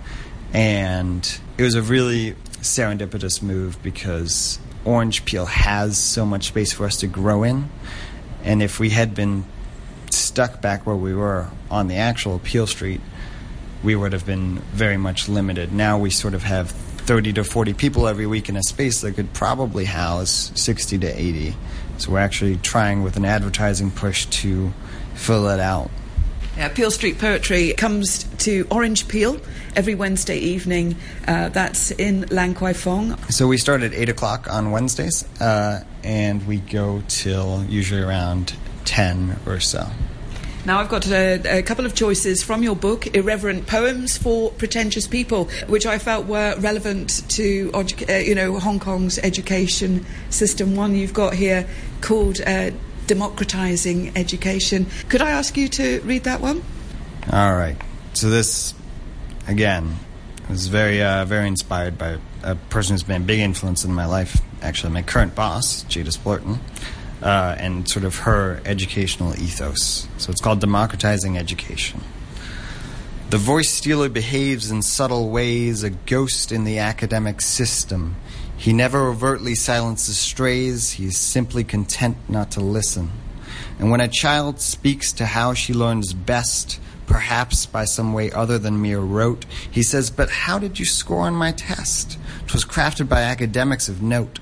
and 0.52 1.40
it 1.56 1.62
was 1.62 1.74
a 1.74 1.82
really 1.82 2.34
serendipitous 2.60 3.42
move 3.42 3.80
because 3.82 4.58
Orange 4.84 5.24
Peel 5.24 5.46
has 5.46 5.98
so 5.98 6.26
much 6.26 6.48
space 6.48 6.72
for 6.72 6.86
us 6.86 6.96
to 6.98 7.06
grow 7.06 7.42
in. 7.42 7.68
And 8.44 8.62
if 8.62 8.78
we 8.78 8.90
had 8.90 9.14
been 9.14 9.44
stuck 10.16 10.60
back 10.60 10.86
where 10.86 10.96
we 10.96 11.14
were 11.14 11.48
on 11.70 11.88
the 11.88 11.96
actual 11.96 12.38
Peel 12.38 12.66
Street, 12.66 13.00
we 13.82 13.94
would 13.94 14.12
have 14.12 14.26
been 14.26 14.58
very 14.72 14.96
much 14.96 15.28
limited. 15.28 15.72
Now 15.72 15.98
we 15.98 16.10
sort 16.10 16.34
of 16.34 16.42
have 16.42 16.70
30 16.70 17.34
to 17.34 17.44
40 17.44 17.74
people 17.74 18.08
every 18.08 18.26
week 18.26 18.48
in 18.48 18.56
a 18.56 18.62
space 18.62 19.00
that 19.02 19.12
could 19.12 19.32
probably 19.32 19.84
house 19.84 20.50
60 20.54 20.98
to 20.98 21.06
80. 21.06 21.54
So 21.98 22.12
we're 22.12 22.18
actually 22.18 22.56
trying 22.56 23.02
with 23.02 23.16
an 23.16 23.24
advertising 23.24 23.90
push 23.90 24.26
to 24.26 24.72
fill 25.14 25.48
it 25.48 25.60
out. 25.60 25.90
Yeah, 26.56 26.68
Peel 26.68 26.90
Street 26.90 27.18
Poetry 27.18 27.74
comes 27.74 28.24
to 28.38 28.66
Orange 28.70 29.08
Peel 29.08 29.38
every 29.76 29.94
Wednesday 29.94 30.38
evening. 30.38 30.96
Uh, 31.28 31.50
that's 31.50 31.90
in 31.90 32.22
Lan 32.30 32.54
Kwai 32.54 32.72
Fong. 32.72 33.16
So 33.28 33.46
we 33.46 33.58
start 33.58 33.82
at 33.82 33.92
8 33.92 34.08
o'clock 34.08 34.50
on 34.50 34.70
Wednesdays, 34.70 35.24
uh, 35.38 35.84
and 36.02 36.46
we 36.46 36.58
go 36.58 37.02
till 37.08 37.62
usually 37.68 38.00
around 38.00 38.54
10 38.86 39.40
or 39.44 39.60
so. 39.60 39.88
Now, 40.66 40.80
I've 40.80 40.88
got 40.88 41.06
a, 41.06 41.58
a, 41.58 41.62
couple 41.62 41.86
of 41.86 41.94
choices 41.94 42.42
from 42.42 42.64
your 42.64 42.74
book, 42.74 43.14
Irreverent 43.14 43.68
Poems 43.68 44.18
for 44.18 44.50
Pretentious 44.50 45.06
People, 45.06 45.44
which 45.68 45.86
I 45.86 45.98
felt 45.98 46.26
were 46.26 46.56
relevant 46.58 47.22
to, 47.30 47.70
uh, 47.72 48.12
you 48.14 48.34
know, 48.34 48.58
Hong 48.58 48.80
Kong's 48.80 49.16
education 49.18 50.04
system. 50.28 50.74
One 50.74 50.96
you've 50.96 51.14
got 51.14 51.34
here 51.34 51.68
called 52.00 52.40
uh, 52.44 52.72
Democratizing 53.06 54.16
Education. 54.16 54.86
Could 55.08 55.22
I 55.22 55.30
ask 55.30 55.56
you 55.56 55.68
to 55.68 56.00
read 56.00 56.24
that 56.24 56.40
one? 56.40 56.64
All 57.32 57.54
right. 57.54 57.76
So 58.14 58.28
this, 58.28 58.74
again, 59.46 59.94
was 60.48 60.66
very, 60.66 61.00
uh, 61.00 61.26
very 61.26 61.46
inspired 61.46 61.96
by 61.96 62.18
a 62.42 62.56
person 62.56 62.94
who's 62.94 63.04
been 63.04 63.22
a 63.22 63.24
big 63.24 63.38
influence 63.38 63.84
in 63.84 63.92
my 63.92 64.06
life. 64.06 64.42
Actually, 64.62 64.94
my 64.94 65.02
current 65.02 65.36
boss, 65.36 65.84
Jadis 65.84 66.16
Blurton 66.16 66.58
uh, 67.26 67.56
and 67.58 67.88
sort 67.88 68.04
of 68.04 68.18
her 68.18 68.60
educational 68.64 69.34
ethos. 69.34 70.06
So 70.16 70.30
it's 70.30 70.40
called 70.40 70.60
Democratizing 70.60 71.36
Education. 71.36 72.00
The 73.30 73.36
voice 73.36 73.68
stealer 73.68 74.08
behaves 74.08 74.70
in 74.70 74.80
subtle 74.82 75.28
ways, 75.28 75.82
a 75.82 75.90
ghost 75.90 76.52
in 76.52 76.62
the 76.62 76.78
academic 76.78 77.40
system. 77.40 78.14
He 78.56 78.72
never 78.72 79.08
overtly 79.08 79.56
silences 79.56 80.16
strays, 80.16 80.92
he 80.92 81.06
is 81.06 81.16
simply 81.16 81.64
content 81.64 82.16
not 82.28 82.52
to 82.52 82.60
listen. 82.60 83.10
And 83.80 83.90
when 83.90 84.00
a 84.00 84.06
child 84.06 84.60
speaks 84.60 85.12
to 85.14 85.26
how 85.26 85.52
she 85.52 85.74
learns 85.74 86.12
best, 86.12 86.78
perhaps 87.08 87.66
by 87.66 87.86
some 87.86 88.12
way 88.12 88.30
other 88.30 88.56
than 88.56 88.80
mere 88.80 89.00
rote, 89.00 89.46
he 89.68 89.82
says, 89.82 90.10
But 90.10 90.30
how 90.30 90.60
did 90.60 90.78
you 90.78 90.84
score 90.84 91.22
on 91.22 91.34
my 91.34 91.50
test? 91.50 92.18
'Twas 92.46 92.64
crafted 92.64 93.08
by 93.08 93.22
academics 93.22 93.88
of 93.88 94.00
note. 94.00 94.38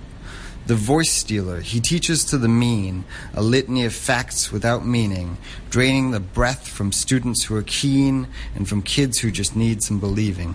The 0.66 0.74
voice 0.74 1.10
stealer, 1.10 1.60
he 1.60 1.78
teaches 1.78 2.24
to 2.26 2.38
the 2.38 2.48
mean 2.48 3.04
a 3.34 3.42
litany 3.42 3.84
of 3.84 3.94
facts 3.94 4.50
without 4.50 4.86
meaning, 4.86 5.36
draining 5.68 6.10
the 6.10 6.20
breath 6.20 6.66
from 6.66 6.90
students 6.90 7.44
who 7.44 7.56
are 7.56 7.62
keen 7.62 8.28
and 8.54 8.66
from 8.66 8.80
kids 8.80 9.18
who 9.18 9.30
just 9.30 9.54
need 9.54 9.82
some 9.82 10.00
believing. 10.00 10.54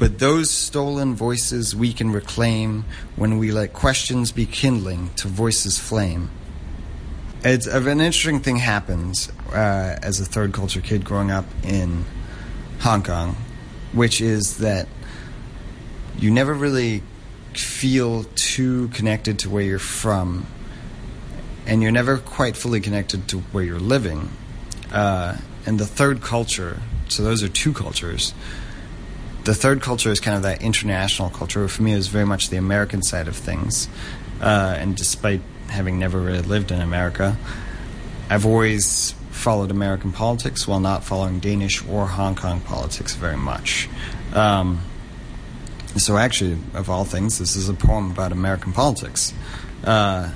But 0.00 0.18
those 0.18 0.50
stolen 0.50 1.14
voices 1.14 1.76
we 1.76 1.92
can 1.92 2.10
reclaim 2.10 2.84
when 3.14 3.38
we 3.38 3.52
let 3.52 3.72
questions 3.72 4.32
be 4.32 4.46
kindling 4.46 5.10
to 5.16 5.28
voices 5.28 5.78
flame. 5.78 6.30
It's, 7.44 7.66
an 7.66 7.86
interesting 7.86 8.40
thing 8.40 8.56
happens 8.56 9.30
uh, 9.52 9.98
as 10.02 10.18
a 10.18 10.24
third 10.24 10.52
culture 10.52 10.80
kid 10.80 11.04
growing 11.04 11.30
up 11.30 11.44
in 11.62 12.04
Hong 12.80 13.04
Kong, 13.04 13.36
which 13.92 14.20
is 14.20 14.56
that 14.58 14.88
you 16.18 16.30
never 16.32 16.52
really 16.52 17.02
feel 17.54 18.24
too 18.34 18.88
connected 18.88 19.38
to 19.40 19.50
where 19.50 19.62
you're 19.62 19.78
from, 19.78 20.46
and 21.66 21.82
you're 21.82 21.92
never 21.92 22.18
quite 22.18 22.56
fully 22.56 22.80
connected 22.80 23.28
to 23.28 23.38
where 23.38 23.64
you're 23.64 23.78
living. 23.78 24.30
Uh, 24.92 25.36
and 25.66 25.78
the 25.78 25.86
third 25.86 26.20
culture, 26.20 26.80
so 27.08 27.22
those 27.22 27.42
are 27.42 27.48
two 27.48 27.72
cultures. 27.72 28.34
The 29.44 29.54
third 29.54 29.80
culture 29.80 30.10
is 30.10 30.20
kind 30.20 30.36
of 30.36 30.42
that 30.42 30.62
international 30.62 31.30
culture. 31.30 31.66
For 31.68 31.82
me, 31.82 31.92
is 31.92 32.08
very 32.08 32.26
much 32.26 32.50
the 32.50 32.56
American 32.56 33.02
side 33.02 33.28
of 33.28 33.36
things. 33.36 33.88
Uh, 34.40 34.76
and 34.78 34.96
despite 34.96 35.40
having 35.68 35.98
never 35.98 36.18
really 36.18 36.42
lived 36.42 36.70
in 36.70 36.80
America, 36.80 37.36
I've 38.28 38.46
always 38.46 39.14
followed 39.30 39.70
American 39.70 40.12
politics 40.12 40.68
while 40.68 40.80
not 40.80 41.02
following 41.04 41.40
Danish 41.40 41.84
or 41.86 42.06
Hong 42.06 42.34
Kong 42.34 42.60
politics 42.60 43.14
very 43.14 43.36
much. 43.36 43.88
Um, 44.34 44.82
so, 45.96 46.16
actually, 46.16 46.58
of 46.74 46.88
all 46.88 47.04
things, 47.04 47.38
this 47.38 47.56
is 47.56 47.68
a 47.68 47.74
poem 47.74 48.10
about 48.10 48.32
American 48.32 48.72
politics. 48.72 49.32
Uh, 49.84 50.30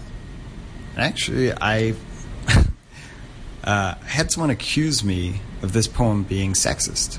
actually, 0.97 1.53
I 1.53 1.95
uh, 3.65 3.95
had 3.95 4.31
someone 4.31 4.51
accuse 4.51 5.05
me 5.05 5.41
of 5.63 5.73
this 5.73 5.87
poem 5.87 6.25
being 6.25 6.53
sexist. 6.53 7.19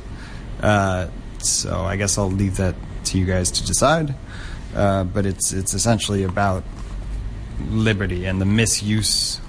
Uh, 0.61 1.07
so, 1.39 1.81
I 1.81 1.95
guess 1.95 2.17
I'll 2.17 2.31
leave 2.31 2.57
that 2.57 2.75
to 3.05 3.17
you 3.17 3.25
guys 3.25 3.51
to 3.51 3.65
decide. 3.65 4.15
Uh, 4.75 5.05
but 5.05 5.25
it's 5.25 5.53
it's 5.53 5.73
essentially 5.73 6.23
about 6.23 6.63
liberty 7.69 8.25
and 8.25 8.41
the 8.41 8.45
misuse 8.45 9.39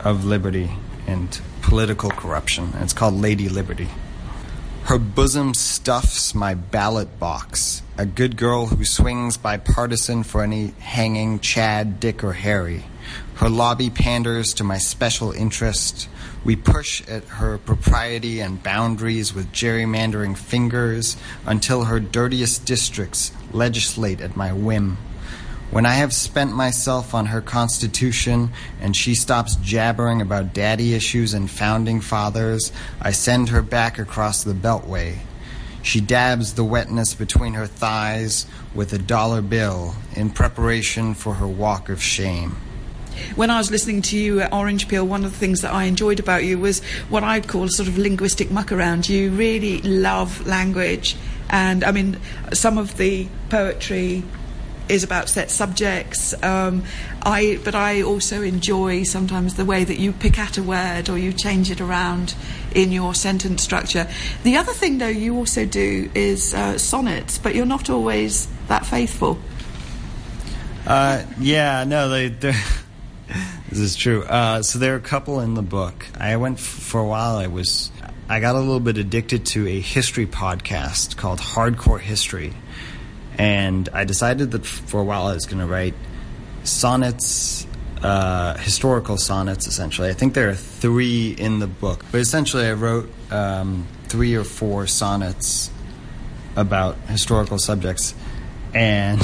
of 0.00 0.24
liberty 0.24 0.70
and 1.06 1.40
political 1.62 2.10
corruption. 2.10 2.70
And 2.74 2.82
it's 2.82 2.92
called 2.92 3.14
Lady 3.14 3.48
Liberty. 3.48 3.88
Her 4.84 4.98
bosom 4.98 5.54
stuffs 5.54 6.34
my 6.34 6.54
ballot 6.54 7.18
box, 7.18 7.82
a 7.96 8.04
good 8.04 8.36
girl 8.36 8.66
who 8.66 8.84
swings 8.84 9.36
bipartisan 9.36 10.24
for 10.24 10.42
any 10.42 10.68
hanging 10.80 11.38
Chad, 11.38 12.00
Dick, 12.00 12.24
or 12.24 12.32
Harry. 12.32 12.82
Her 13.36 13.48
lobby 13.48 13.88
panders 13.90 14.54
to 14.54 14.64
my 14.64 14.78
special 14.78 15.30
interest. 15.30 16.08
We 16.44 16.56
push 16.56 17.06
at 17.08 17.24
her 17.24 17.58
propriety 17.58 18.40
and 18.40 18.62
boundaries 18.62 19.32
with 19.32 19.52
gerrymandering 19.52 20.36
fingers 20.36 21.16
until 21.46 21.84
her 21.84 22.00
dirtiest 22.00 22.64
districts 22.64 23.32
legislate 23.52 24.20
at 24.20 24.36
my 24.36 24.52
whim. 24.52 24.98
When 25.70 25.86
I 25.86 25.94
have 25.94 26.12
spent 26.12 26.52
myself 26.52 27.14
on 27.14 27.26
her 27.26 27.40
constitution 27.40 28.50
and 28.80 28.96
she 28.96 29.14
stops 29.14 29.56
jabbering 29.56 30.20
about 30.20 30.52
daddy 30.52 30.94
issues 30.94 31.32
and 31.32 31.50
founding 31.50 32.00
fathers, 32.00 32.72
I 33.00 33.12
send 33.12 33.48
her 33.50 33.62
back 33.62 33.98
across 33.98 34.42
the 34.42 34.52
beltway. 34.52 35.18
She 35.84 36.00
dabs 36.00 36.54
the 36.54 36.64
wetness 36.64 37.14
between 37.14 37.54
her 37.54 37.66
thighs 37.66 38.46
with 38.74 38.92
a 38.92 38.98
dollar 38.98 39.42
bill 39.42 39.94
in 40.16 40.30
preparation 40.30 41.14
for 41.14 41.34
her 41.34 41.46
walk 41.46 41.88
of 41.88 42.02
shame. 42.02 42.56
When 43.36 43.50
I 43.50 43.58
was 43.58 43.70
listening 43.70 44.02
to 44.02 44.18
you 44.18 44.40
at 44.40 44.52
Orange 44.52 44.88
Peel, 44.88 45.06
one 45.06 45.24
of 45.24 45.30
the 45.30 45.38
things 45.38 45.60
that 45.60 45.72
I 45.72 45.84
enjoyed 45.84 46.18
about 46.18 46.42
you 46.42 46.58
was 46.58 46.82
what 47.08 47.22
I'd 47.22 47.46
call 47.46 47.68
sort 47.68 47.88
of 47.88 47.96
linguistic 47.96 48.50
muck 48.50 48.72
around. 48.72 49.08
You 49.08 49.30
really 49.30 49.80
love 49.82 50.44
language 50.48 51.16
And 51.50 51.84
I 51.84 51.92
mean, 51.92 52.18
some 52.52 52.78
of 52.78 52.96
the 52.96 53.28
poetry 53.48 54.24
is 54.88 55.02
about 55.02 55.28
set 55.28 55.50
subjects. 55.50 56.34
Um, 56.42 56.84
I, 57.22 57.58
but 57.64 57.74
I 57.74 58.02
also 58.02 58.42
enjoy 58.42 59.02
sometimes 59.04 59.54
the 59.54 59.64
way 59.64 59.84
that 59.84 59.98
you 59.98 60.12
pick 60.12 60.38
at 60.38 60.58
a 60.58 60.62
word 60.62 61.08
or 61.08 61.18
you 61.18 61.32
change 61.32 61.70
it 61.70 61.80
around 61.80 62.34
in 62.74 62.92
your 62.92 63.14
sentence 63.14 63.62
structure. 63.62 64.06
The 64.42 64.56
other 64.56 64.72
thing, 64.72 64.98
though, 64.98 65.08
you 65.08 65.36
also 65.36 65.64
do 65.64 66.10
is 66.14 66.54
uh, 66.54 66.78
sonnets, 66.78 67.38
but 67.38 67.54
you're 67.54 67.66
not 67.66 67.88
always 67.88 68.48
that 68.68 68.84
faithful. 68.84 69.38
Uh, 70.86 71.24
yeah, 71.38 71.84
no, 71.84 72.08
they. 72.08 72.28
this 73.68 73.78
is 73.78 73.96
true. 73.96 74.22
Uh, 74.24 74.62
so 74.62 74.78
there 74.78 74.92
are 74.94 74.98
a 74.98 75.00
couple 75.00 75.40
in 75.40 75.54
the 75.54 75.62
book. 75.62 76.06
I 76.18 76.36
went 76.36 76.58
f- 76.58 76.64
for 76.64 77.00
a 77.00 77.06
while. 77.06 77.36
I 77.36 77.46
was, 77.46 77.90
I 78.28 78.40
got 78.40 78.54
a 78.54 78.58
little 78.58 78.80
bit 78.80 78.98
addicted 78.98 79.46
to 79.46 79.66
a 79.66 79.80
history 79.80 80.26
podcast 80.26 81.16
called 81.16 81.38
Hardcore 81.40 82.00
History, 82.00 82.52
and 83.38 83.88
I 83.92 84.04
decided 84.04 84.52
that 84.52 84.64
for 84.64 85.00
a 85.00 85.04
while 85.04 85.26
I 85.26 85.34
was 85.34 85.46
going 85.46 85.58
to 85.58 85.66
write 85.66 85.94
sonnets, 86.62 87.66
uh, 88.02 88.56
historical 88.58 89.16
sonnets. 89.16 89.66
Essentially, 89.66 90.08
I 90.08 90.12
think 90.12 90.34
there 90.34 90.48
are 90.48 90.54
three 90.54 91.32
in 91.32 91.58
the 91.58 91.66
book, 91.66 92.04
but 92.12 92.20
essentially 92.20 92.66
I 92.66 92.72
wrote 92.72 93.10
um, 93.30 93.86
three 94.04 94.34
or 94.34 94.44
four 94.44 94.86
sonnets 94.86 95.70
about 96.56 96.96
historical 97.08 97.58
subjects, 97.58 98.14
and 98.72 99.20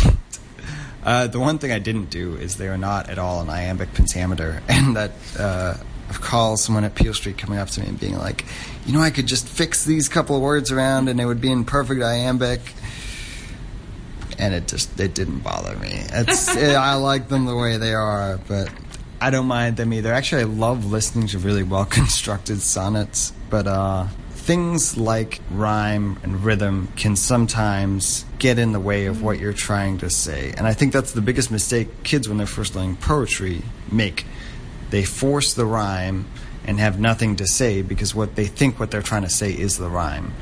uh, 1.04 1.26
the 1.28 1.38
one 1.40 1.58
thing 1.58 1.72
I 1.72 1.78
didn't 1.78 2.10
do 2.10 2.36
is 2.36 2.56
they 2.56 2.68
are 2.68 2.78
not 2.78 3.08
at 3.08 3.18
all 3.18 3.40
an 3.40 3.48
iambic 3.48 3.94
pentameter, 3.94 4.62
and 4.68 4.96
that 4.96 5.12
uh, 5.38 5.74
call 6.18 6.56
someone 6.56 6.84
at 6.84 6.94
Peel 6.94 7.14
Street 7.14 7.38
coming 7.38 7.58
up 7.58 7.68
to 7.70 7.80
me 7.80 7.88
and 7.88 8.00
being 8.00 8.18
like, 8.18 8.44
you 8.86 8.92
know, 8.92 9.00
I 9.00 9.10
could 9.10 9.26
just 9.26 9.46
fix 9.46 9.84
these 9.84 10.08
couple 10.08 10.36
of 10.36 10.42
words 10.42 10.72
around 10.72 11.08
and 11.08 11.20
it 11.20 11.24
would 11.24 11.40
be 11.40 11.50
in 11.50 11.64
perfect 11.64 12.02
iambic. 12.02 12.60
And 14.40 14.54
it 14.54 14.66
just 14.66 14.98
it 14.98 15.14
didn't 15.14 15.40
bother 15.40 15.76
me. 15.76 15.90
It's 15.92 16.56
it, 16.56 16.74
I 16.74 16.94
like 16.94 17.28
them 17.28 17.44
the 17.44 17.56
way 17.56 17.76
they 17.76 17.94
are, 17.94 18.38
but 18.48 18.72
I 19.20 19.30
don't 19.30 19.46
mind 19.46 19.76
them 19.76 19.92
either. 19.92 20.12
Actually, 20.12 20.42
I 20.42 20.46
love 20.46 20.86
listening 20.86 21.28
to 21.28 21.38
really 21.38 21.62
well 21.62 21.84
constructed 21.84 22.60
sonnets, 22.60 23.32
but 23.50 23.66
uh, 23.66 24.06
things 24.30 24.96
like 24.96 25.40
rhyme 25.50 26.18
and 26.22 26.42
rhythm 26.42 26.88
can 26.96 27.14
sometimes 27.14 28.24
get 28.38 28.58
in 28.58 28.72
the 28.72 28.80
way 28.80 29.06
of 29.06 29.22
what 29.22 29.38
you're 29.38 29.52
trying 29.52 29.98
to 29.98 30.08
say. 30.08 30.54
And 30.56 30.66
I 30.66 30.72
think 30.72 30.92
that's 30.92 31.12
the 31.12 31.20
biggest 31.20 31.50
mistake 31.50 32.02
kids, 32.02 32.28
when 32.28 32.38
they're 32.38 32.46
first 32.46 32.74
learning 32.74 32.96
poetry, 32.96 33.62
make. 33.92 34.24
They 34.88 35.04
force 35.04 35.52
the 35.52 35.66
rhyme 35.66 36.24
and 36.64 36.80
have 36.80 36.98
nothing 36.98 37.36
to 37.36 37.46
say 37.46 37.82
because 37.82 38.14
what 38.14 38.36
they 38.36 38.46
think 38.46 38.80
what 38.80 38.90
they're 38.90 39.02
trying 39.02 39.22
to 39.22 39.30
say 39.30 39.52
is 39.52 39.76
the 39.76 39.88
rhyme. 39.88 40.32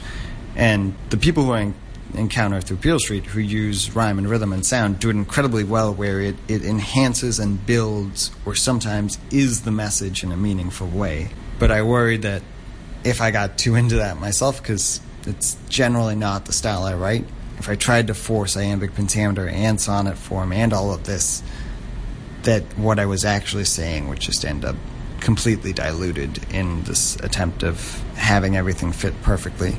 And 0.57 0.95
the 1.11 1.17
people 1.17 1.45
who 1.45 1.53
I 1.53 1.75
encounter 2.15 2.61
through 2.61 2.79
Peel 2.79 2.99
Street 2.99 3.27
who 3.27 3.41
use 3.41 3.95
rhyme 3.95 4.19
and 4.19 4.29
rhythm 4.29 4.53
and 4.53 4.65
sound 4.65 4.99
do 4.99 5.11
it 5.11 5.17
incredibly 5.17 5.65
well 5.65 5.93
where 5.93 6.21
it, 6.21 6.37
it 6.49 6.65
enhances 6.65 7.39
and 7.39 7.65
builds 7.67 8.31
or 8.47 8.55
sometimes 8.55 9.19
is 9.31 9.63
the 9.63 9.71
message 9.71 10.23
in 10.23 10.33
a 10.33 10.37
meaningful 10.37 10.89
way. 10.89 11.31
But 11.59 11.71
I 11.71 11.83
worry 11.83 12.17
that 12.19 12.43
if 13.05 13.21
I 13.21 13.31
got 13.31 13.59
too 13.59 13.75
into 13.75 13.97
that 13.97 14.19
myself, 14.19 14.61
because 14.63 15.01
it's 15.27 15.57
generally 15.69 16.17
not 16.17 16.47
the 16.47 16.53
style 16.53 16.85
I 16.85 16.95
write, 16.95 17.27
if 17.59 17.69
I 17.69 17.75
tried 17.75 18.07
to 18.07 18.15
force 18.15 18.57
iambic 18.57 18.95
pentameter 18.95 19.49
and 19.49 19.81
sonnet 19.81 20.17
form 20.17 20.53
and 20.53 20.73
all 20.73 20.93
of 20.93 21.05
this, 21.05 21.43
that 22.43 22.63
what 22.79 22.99
I 22.99 23.07
was 23.07 23.25
actually 23.25 23.65
saying 23.65 24.09
would 24.09 24.21
just 24.21 24.45
end 24.45 24.65
up 24.65 24.77
completely 25.21 25.73
diluted 25.73 26.41
in 26.53 26.83
this 26.85 27.17
attempt 27.17 27.65
of 27.65 28.01
having 28.15 28.57
everything 28.57 28.93
fit 28.93 29.21
perfectly. 29.23 29.77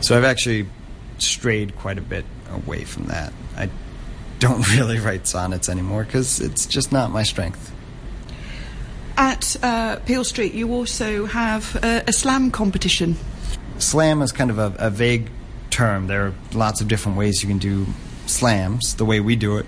So 0.00 0.16
I've 0.16 0.24
actually 0.24 0.66
strayed 1.22 1.76
quite 1.76 1.98
a 1.98 2.02
bit 2.02 2.24
away 2.50 2.84
from 2.84 3.04
that. 3.04 3.32
I 3.56 3.70
don't 4.38 4.68
really 4.76 4.98
write 4.98 5.26
sonnets 5.26 5.68
anymore 5.68 6.04
because 6.04 6.40
it's 6.40 6.66
just 6.66 6.92
not 6.92 7.10
my 7.10 7.22
strength. 7.22 7.72
At 9.16 9.56
uh, 9.62 9.96
Peel 10.06 10.24
Street, 10.24 10.54
you 10.54 10.72
also 10.72 11.26
have 11.26 11.76
a, 11.82 12.04
a 12.08 12.12
slam 12.12 12.50
competition. 12.50 13.16
Slam 13.78 14.22
is 14.22 14.32
kind 14.32 14.50
of 14.50 14.58
a, 14.58 14.74
a 14.78 14.90
vague 14.90 15.28
term. 15.70 16.06
There 16.06 16.26
are 16.26 16.34
lots 16.54 16.80
of 16.80 16.88
different 16.88 17.18
ways 17.18 17.42
you 17.42 17.48
can 17.48 17.58
do 17.58 17.86
slams. 18.26 18.94
The 18.96 19.04
way 19.04 19.20
we 19.20 19.36
do 19.36 19.58
it, 19.58 19.66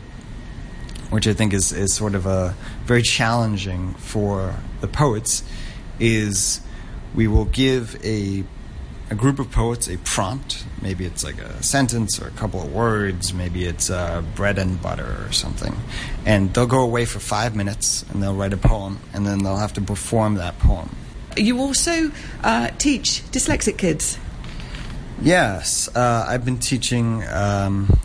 which 1.11 1.27
I 1.27 1.35
think 1.35 1.53
is, 1.53 1.73
is 1.73 1.93
sort 1.93 2.15
of 2.15 2.27
a 2.27 2.55
very 2.85 3.03
challenging 3.03 3.95
for 3.95 4.55
the 4.81 4.89
poets, 4.89 5.43
is 6.01 6.61
we 7.15 7.29
will 7.29 7.45
give 7.45 8.03
a 8.05 8.45
a 9.15 9.17
group 9.17 9.39
of 9.39 9.49
poets 9.53 9.89
a 9.89 9.97
prompt. 9.99 10.65
Maybe 10.83 11.05
it's 11.05 11.23
like 11.23 11.39
a 11.39 11.63
sentence 11.63 12.21
or 12.21 12.27
a 12.27 12.33
couple 12.33 12.61
of 12.61 12.73
words. 12.73 13.33
Maybe 13.33 13.65
it's 13.65 13.89
uh, 13.89 14.23
bread 14.35 14.59
and 14.59 14.83
butter 14.83 15.25
or 15.25 15.33
something. 15.33 15.75
And 16.27 16.53
they'll 16.53 16.67
go 16.67 16.83
away 16.83 17.05
for 17.05 17.21
five 17.21 17.55
minutes 17.55 18.05
and 18.11 18.21
they'll 18.21 18.35
write 18.35 18.53
a 18.53 18.57
poem 18.57 18.99
and 19.13 19.25
then 19.25 19.45
they'll 19.45 19.63
have 19.67 19.73
to 19.75 19.81
perform 19.81 20.35
that 20.35 20.59
poem. 20.59 20.91
You 21.37 21.61
also 21.61 22.11
uh, 22.43 22.71
teach 22.79 23.23
dyslexic 23.31 23.79
kids. 23.79 24.19
Yes, 25.23 25.89
uh, 25.95 26.27
I've 26.29 26.45
been 26.45 26.59
teaching 26.59 27.23
um, 27.29 27.97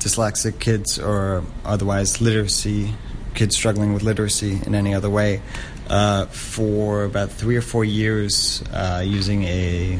dyslexic 0.00 0.58
kids 0.60 0.98
or 0.98 1.44
otherwise 1.64 2.20
literacy, 2.20 2.92
kids 3.34 3.56
struggling 3.56 3.94
with 3.94 4.02
literacy 4.02 4.60
in 4.66 4.74
any 4.74 4.92
other 4.92 5.08
way, 5.08 5.40
uh, 5.88 6.26
for 6.26 7.04
about 7.04 7.30
three 7.30 7.56
or 7.56 7.62
four 7.62 7.86
years 7.86 8.62
uh, 8.72 9.02
using 9.04 9.44
a 9.44 9.98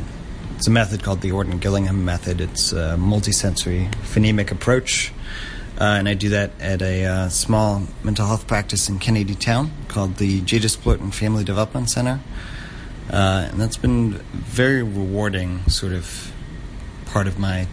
it's 0.63 0.69
a 0.69 0.71
method 0.71 1.03
called 1.03 1.23
the 1.23 1.33
Orton 1.33 1.59
Gillingham 1.59 2.05
method. 2.05 2.41
It's 2.41 2.73
a 2.73 2.95
multisensory 2.97 3.93
phonemic 3.95 4.53
approach. 4.53 5.13
Uh, 5.77 5.99
and 5.99 6.09
I 6.09 6.15
do 6.15 6.29
that 6.29 6.53
at 6.61 6.81
a 6.81 7.05
uh, 7.05 7.29
small 7.31 7.83
mental 8.05 8.29
health 8.29 8.47
practice 8.47 8.89
in 8.89 9.01
Kennedy 9.01 9.35
Town 9.35 9.73
called 9.89 10.19
the 10.19 10.41
Jadis 10.43 10.77
Blurton 10.77 11.13
Family 11.13 11.43
Development 11.43 11.91
Center. 11.91 12.21
Uh, 13.11 13.49
and 13.51 13.61
that's 13.61 13.77
been 13.77 14.13
very 14.13 14.85
rewarding, 14.85 15.69
sort 15.69 15.95
of 15.95 16.33
part 17.07 17.27
of 17.27 17.41
my 17.41 17.67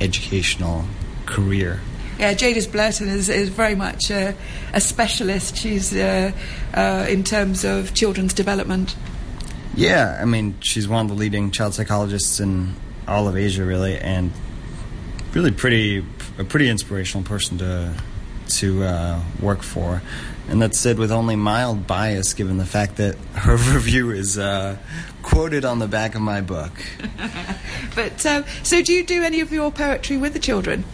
educational 0.00 0.86
career. 1.26 1.80
Yeah, 2.18 2.34
Jadis 2.34 2.66
Blurton 2.66 3.06
is, 3.06 3.28
is 3.28 3.50
very 3.50 3.76
much 3.76 4.10
a, 4.10 4.34
a 4.72 4.80
specialist. 4.80 5.56
She's 5.56 5.94
uh, 5.94 6.32
uh, 6.74 7.06
in 7.08 7.22
terms 7.22 7.64
of 7.64 7.94
children's 7.94 8.34
development. 8.34 8.96
Yeah, 9.74 10.18
I 10.20 10.24
mean, 10.24 10.56
she's 10.60 10.88
one 10.88 11.06
of 11.06 11.08
the 11.08 11.16
leading 11.16 11.50
child 11.50 11.74
psychologists 11.74 12.40
in 12.40 12.74
all 13.06 13.28
of 13.28 13.36
Asia, 13.36 13.64
really, 13.64 13.96
and 13.96 14.32
really 15.32 15.50
pretty 15.50 16.04
a 16.38 16.44
pretty 16.44 16.68
inspirational 16.68 17.24
person 17.24 17.58
to 17.58 17.94
to 18.48 18.82
uh, 18.82 19.20
work 19.40 19.62
for. 19.62 20.02
And 20.48 20.60
that's 20.60 20.78
said 20.78 20.98
with 20.98 21.12
only 21.12 21.36
mild 21.36 21.86
bias, 21.86 22.34
given 22.34 22.58
the 22.58 22.66
fact 22.66 22.96
that 22.96 23.14
her 23.34 23.56
review 23.56 24.10
is 24.10 24.38
uh, 24.38 24.76
quoted 25.22 25.64
on 25.64 25.78
the 25.78 25.86
back 25.86 26.14
of 26.14 26.22
my 26.22 26.40
book. 26.40 26.72
but 27.94 28.26
uh, 28.26 28.42
so, 28.62 28.82
do 28.82 28.92
you 28.92 29.04
do 29.04 29.22
any 29.22 29.40
of 29.40 29.52
your 29.52 29.70
poetry 29.70 30.16
with 30.16 30.32
the 30.32 30.40
children? 30.40 30.84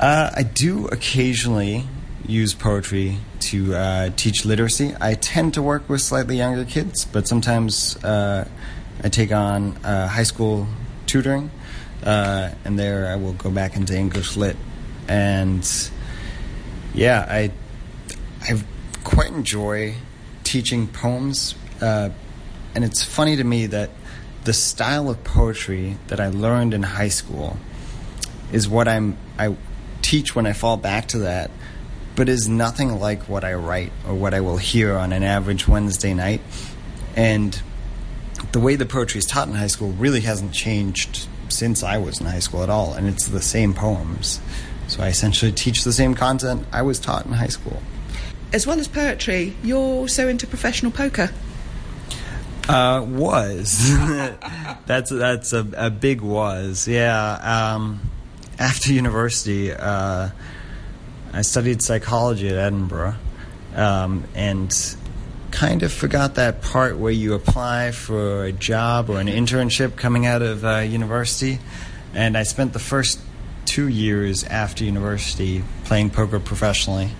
Uh, 0.00 0.32
I 0.34 0.42
do 0.42 0.88
occasionally 0.88 1.86
use 2.26 2.54
poetry 2.54 3.18
to 3.40 3.74
uh, 3.74 4.10
teach 4.16 4.44
literacy. 4.44 4.94
I 5.00 5.14
tend 5.14 5.54
to 5.54 5.62
work 5.62 5.88
with 5.88 6.00
slightly 6.00 6.36
younger 6.36 6.64
kids, 6.64 7.04
but 7.04 7.28
sometimes 7.28 8.02
uh, 8.04 8.48
I 9.02 9.08
take 9.08 9.32
on 9.32 9.76
uh, 9.78 10.08
high 10.08 10.22
school 10.22 10.66
tutoring, 11.06 11.50
uh, 12.02 12.50
and 12.64 12.78
there 12.78 13.08
I 13.08 13.16
will 13.16 13.34
go 13.34 13.50
back 13.50 13.76
into 13.76 13.96
English 13.96 14.36
lit. 14.36 14.56
And 15.08 15.68
yeah, 16.94 17.26
I 17.28 17.52
I 18.42 18.62
quite 19.02 19.32
enjoy 19.32 19.94
teaching 20.44 20.88
poems, 20.88 21.54
uh, 21.80 22.10
and 22.74 22.84
it's 22.84 23.02
funny 23.02 23.36
to 23.36 23.44
me 23.44 23.66
that 23.66 23.90
the 24.44 24.52
style 24.52 25.10
of 25.10 25.22
poetry 25.24 25.98
that 26.08 26.20
I 26.20 26.28
learned 26.28 26.74
in 26.74 26.82
high 26.82 27.08
school 27.08 27.58
is 28.52 28.68
what 28.68 28.88
I'm 28.88 29.16
I 29.38 29.56
teach 30.00 30.34
when 30.34 30.46
I 30.46 30.52
fall 30.52 30.76
back 30.76 31.08
to 31.08 31.18
that 31.20 31.50
but 32.16 32.28
is 32.28 32.48
nothing 32.48 32.98
like 33.00 33.22
what 33.28 33.44
I 33.44 33.54
write 33.54 33.92
or 34.06 34.14
what 34.14 34.34
I 34.34 34.40
will 34.40 34.56
hear 34.56 34.96
on 34.96 35.12
an 35.12 35.22
average 35.22 35.66
Wednesday 35.66 36.14
night. 36.14 36.40
And 37.16 37.60
the 38.52 38.60
way 38.60 38.76
the 38.76 38.86
poetry 38.86 39.18
is 39.18 39.26
taught 39.26 39.48
in 39.48 39.54
high 39.54 39.68
school 39.68 39.90
really 39.92 40.20
hasn't 40.20 40.52
changed 40.52 41.26
since 41.48 41.82
I 41.82 41.98
was 41.98 42.20
in 42.20 42.26
high 42.26 42.40
school 42.40 42.62
at 42.62 42.70
all, 42.70 42.94
and 42.94 43.06
it's 43.08 43.26
the 43.26 43.42
same 43.42 43.74
poems. 43.74 44.40
So 44.88 45.02
I 45.02 45.08
essentially 45.08 45.52
teach 45.52 45.84
the 45.84 45.92
same 45.92 46.14
content 46.14 46.66
I 46.72 46.82
was 46.82 46.98
taught 46.98 47.26
in 47.26 47.32
high 47.32 47.48
school. 47.48 47.82
As 48.52 48.66
well 48.66 48.78
as 48.78 48.88
poetry, 48.88 49.56
you're 49.62 49.78
also 49.78 50.28
into 50.28 50.46
professional 50.46 50.92
poker. 50.92 51.30
Uh, 52.68 53.04
was 53.06 53.90
that's 54.86 55.10
that's 55.10 55.52
a, 55.52 55.68
a 55.76 55.90
big 55.90 56.22
was 56.22 56.88
yeah. 56.88 57.74
Um, 57.74 58.00
after 58.58 58.92
university, 58.92 59.72
uh, 59.72 60.30
I 61.34 61.42
studied 61.42 61.82
psychology 61.82 62.48
at 62.48 62.56
Edinburgh, 62.56 63.16
um, 63.74 64.24
and 64.36 64.96
kind 65.50 65.82
of 65.82 65.92
forgot 65.92 66.36
that 66.36 66.62
part 66.62 66.96
where 66.96 67.12
you 67.12 67.34
apply 67.34 67.90
for 67.90 68.44
a 68.44 68.52
job 68.52 69.10
or 69.10 69.18
an 69.18 69.26
internship 69.26 69.96
coming 69.96 70.26
out 70.26 70.42
of 70.42 70.64
uh, 70.64 70.78
university. 70.78 71.58
And 72.14 72.36
I 72.36 72.44
spent 72.44 72.72
the 72.72 72.78
first 72.78 73.20
two 73.64 73.88
years 73.88 74.44
after 74.44 74.84
university 74.84 75.64
playing 75.84 76.10
poker 76.10 76.38
professionally. 76.38 77.10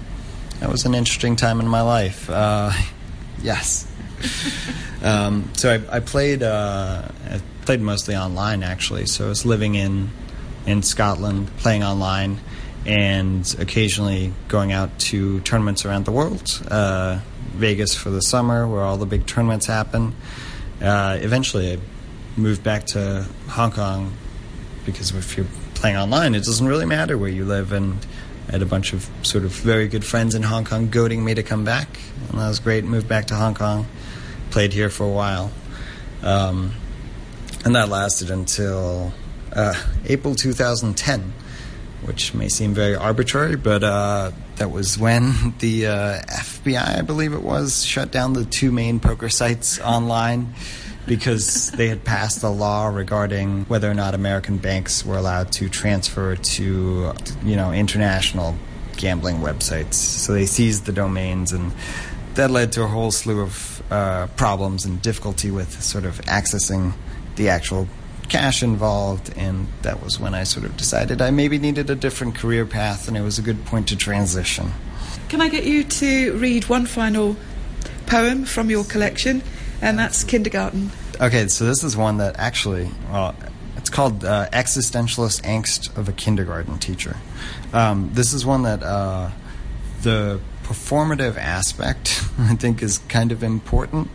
That 0.60 0.70
was 0.70 0.84
an 0.84 0.94
interesting 0.94 1.34
time 1.34 1.58
in 1.58 1.66
my 1.66 1.80
life. 1.80 2.30
Uh, 2.30 2.70
yes. 3.42 3.90
um, 5.02 5.50
so 5.54 5.74
I, 5.74 5.96
I 5.96 6.00
played. 6.00 6.42
Uh, 6.44 7.08
I 7.30 7.40
played 7.62 7.80
mostly 7.80 8.14
online, 8.14 8.62
actually. 8.62 9.06
So 9.06 9.26
I 9.26 9.28
was 9.28 9.44
living 9.44 9.74
in 9.74 10.10
in 10.66 10.82
Scotland, 10.82 11.54
playing 11.58 11.82
online, 11.82 12.40
and 12.86 13.54
occasionally 13.58 14.32
going 14.48 14.72
out 14.72 14.98
to 14.98 15.40
tournaments 15.40 15.84
around 15.84 16.04
the 16.04 16.12
world. 16.12 16.62
Uh, 16.70 17.20
Vegas 17.54 17.94
for 17.94 18.10
the 18.10 18.20
summer, 18.20 18.66
where 18.66 18.82
all 18.82 18.96
the 18.96 19.06
big 19.06 19.26
tournaments 19.26 19.66
happen. 19.66 20.14
Uh, 20.82 21.18
eventually, 21.20 21.72
I 21.72 21.78
moved 22.36 22.62
back 22.62 22.84
to 22.86 23.26
Hong 23.48 23.70
Kong 23.70 24.12
because 24.84 25.14
if 25.14 25.36
you're 25.36 25.46
playing 25.74 25.96
online, 25.96 26.34
it 26.34 26.44
doesn't 26.44 26.66
really 26.66 26.84
matter 26.84 27.16
where 27.16 27.30
you 27.30 27.44
live. 27.44 27.72
And 27.72 28.04
I 28.48 28.52
had 28.52 28.62
a 28.62 28.66
bunch 28.66 28.92
of 28.92 29.08
sort 29.22 29.44
of 29.44 29.52
very 29.52 29.88
good 29.88 30.04
friends 30.04 30.34
in 30.34 30.42
Hong 30.42 30.64
Kong 30.64 30.90
goading 30.90 31.24
me 31.24 31.34
to 31.34 31.42
come 31.42 31.64
back, 31.64 31.98
and 32.28 32.38
that 32.38 32.48
was 32.48 32.58
great. 32.58 32.84
Moved 32.84 33.08
back 33.08 33.26
to 33.26 33.36
Hong 33.36 33.54
Kong, 33.54 33.86
played 34.50 34.72
here 34.72 34.90
for 34.90 35.04
a 35.04 35.10
while, 35.10 35.52
um, 36.22 36.74
and 37.64 37.74
that 37.76 37.88
lasted 37.88 38.30
until 38.30 39.14
uh, 39.52 39.74
April 40.06 40.34
2010 40.34 41.32
which 42.06 42.34
may 42.34 42.48
seem 42.48 42.74
very 42.74 42.94
arbitrary, 42.94 43.56
but 43.56 43.82
uh, 43.82 44.30
that 44.56 44.70
was 44.70 44.98
when 44.98 45.54
the 45.58 45.86
uh, 45.86 46.22
FBI, 46.22 46.98
I 46.98 47.02
believe 47.02 47.32
it 47.32 47.42
was, 47.42 47.84
shut 47.84 48.10
down 48.10 48.32
the 48.32 48.44
two 48.44 48.70
main 48.70 49.00
poker 49.00 49.28
sites 49.28 49.80
online 49.80 50.54
because 51.06 51.70
they 51.76 51.88
had 51.88 52.04
passed 52.04 52.42
a 52.42 52.48
law 52.48 52.86
regarding 52.86 53.64
whether 53.64 53.90
or 53.90 53.94
not 53.94 54.14
American 54.14 54.58
banks 54.58 55.04
were 55.04 55.16
allowed 55.16 55.52
to 55.52 55.68
transfer 55.68 56.36
to, 56.36 57.12
you 57.44 57.56
know, 57.56 57.72
international 57.72 58.54
gambling 58.96 59.38
websites. 59.38 59.94
So 59.94 60.32
they 60.32 60.46
seized 60.46 60.86
the 60.86 60.92
domains, 60.92 61.52
and 61.52 61.72
that 62.34 62.50
led 62.50 62.72
to 62.72 62.84
a 62.84 62.86
whole 62.86 63.10
slew 63.10 63.40
of 63.40 63.82
uh, 63.90 64.28
problems 64.36 64.84
and 64.84 65.00
difficulty 65.02 65.50
with 65.50 65.82
sort 65.82 66.04
of 66.04 66.20
accessing 66.22 66.94
the 67.36 67.48
actual 67.48 67.88
cash 68.28 68.62
involved, 68.62 69.32
and 69.36 69.68
that 69.82 70.02
was 70.02 70.18
when 70.18 70.34
I 70.34 70.44
sort 70.44 70.64
of 70.64 70.76
decided 70.76 71.20
I 71.20 71.30
maybe 71.30 71.58
needed 71.58 71.90
a 71.90 71.94
different 71.94 72.34
career 72.34 72.66
path, 72.66 73.08
and 73.08 73.16
it 73.16 73.22
was 73.22 73.38
a 73.38 73.42
good 73.42 73.64
point 73.66 73.88
to 73.88 73.96
transition. 73.96 74.72
Can 75.28 75.40
I 75.40 75.48
get 75.48 75.64
you 75.64 75.84
to 75.84 76.32
read 76.38 76.68
one 76.68 76.86
final 76.86 77.36
poem 78.06 78.44
from 78.44 78.70
your 78.70 78.84
collection? 78.84 79.42
And 79.80 79.98
that's 79.98 80.24
Kindergarten. 80.24 80.90
Okay, 81.20 81.48
so 81.48 81.64
this 81.64 81.84
is 81.84 81.96
one 81.96 82.18
that 82.18 82.38
actually, 82.38 82.88
well, 83.10 83.34
it's 83.76 83.90
called 83.90 84.24
uh, 84.24 84.48
Existentialist 84.50 85.42
Angst 85.42 85.96
of 85.96 86.08
a 86.08 86.12
Kindergarten 86.12 86.78
Teacher. 86.78 87.16
Um, 87.72 88.10
this 88.14 88.32
is 88.32 88.46
one 88.46 88.62
that 88.62 88.82
uh, 88.82 89.30
the 90.02 90.40
performative 90.62 91.36
aspect, 91.36 92.22
I 92.38 92.54
think, 92.54 92.82
is 92.82 92.98
kind 93.08 93.32
of 93.32 93.42
important. 93.42 94.08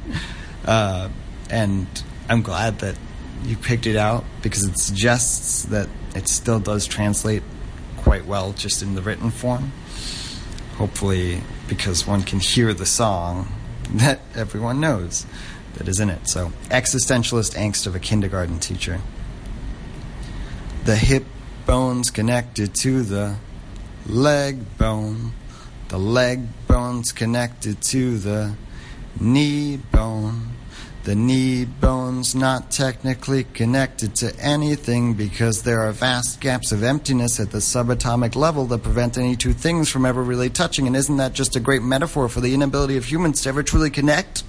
Uh, 0.66 1.10
and 1.50 1.88
I'm 2.28 2.42
glad 2.42 2.80
that 2.80 2.98
you 3.46 3.58
picked 3.58 3.88
it 3.88 3.96
out 3.96 4.26
because 4.42 4.64
it 4.64 4.78
suggests 4.78 5.64
that 5.66 5.88
it 6.16 6.28
still 6.28 6.60
does 6.60 6.86
translate 6.86 7.44
quite 7.98 8.26
well 8.26 8.54
just 8.54 8.82
in 8.82 8.96
the 8.96 9.02
written 9.02 9.32
form. 9.32 9.72
Hopefully, 10.76 11.42
because 11.68 12.08
one 12.08 12.24
can 12.24 12.40
hear 12.40 12.74
the 12.74 12.86
song 12.86 13.48
that 13.92 14.22
everyone 14.36 14.80
knows 14.80 15.26
that 15.76 15.88
is 15.88 16.00
in 16.00 16.10
it. 16.10 16.28
So, 16.30 16.52
existentialist 16.70 17.56
angst 17.56 17.88
of 17.88 17.96
a 17.96 18.00
kindergarten 18.00 18.60
teacher. 18.60 19.02
The 20.86 20.96
hip 20.96 21.26
bone's 21.66 22.10
connected 22.10 22.74
to 22.76 23.04
the 23.04 23.36
leg 24.06 24.78
bone. 24.78 25.34
The 25.90 26.00
leg 26.00 26.48
bone's 26.68 27.12
connected 27.12 27.82
to 27.90 28.18
the 28.18 28.56
knee 29.20 29.78
bone. 29.78 30.50
The 31.10 31.16
knee 31.16 31.66
bone's 31.66 32.36
not 32.36 32.70
technically 32.70 33.44
connected 33.44 34.14
to 34.18 34.32
anything 34.40 35.16
because 35.16 35.64
there 35.64 35.80
are 35.80 35.92
vast 35.92 36.40
gaps 36.40 36.72
of 36.72 36.84
emptiness 36.84 37.40
at 37.40 37.50
the 37.50 37.58
subatomic 37.58 38.36
level 38.36 38.68
that 38.68 38.84
prevent 38.84 39.18
any 39.18 39.36
two 39.36 39.54
things 39.54 39.90
from 39.90 40.06
ever 40.06 40.22
really 40.22 40.52
touching. 40.52 40.86
And 40.86 40.96
isn't 40.96 41.18
that 41.18 41.34
just 41.34 41.56
a 41.56 41.60
great 41.60 41.82
metaphor 41.82 42.30
for 42.30 42.42
the 42.42 42.54
inability 42.54 42.96
of 42.96 43.06
humans 43.06 43.42
to 43.42 43.50
ever 43.50 43.64
truly 43.64 43.90
connect? 43.90 44.44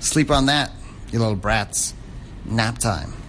Sleep 0.00 0.30
on 0.30 0.44
that, 0.44 0.70
you 1.10 1.18
little 1.18 1.34
brats. 1.34 1.94
Nap 2.44 2.76
time. 2.76 3.23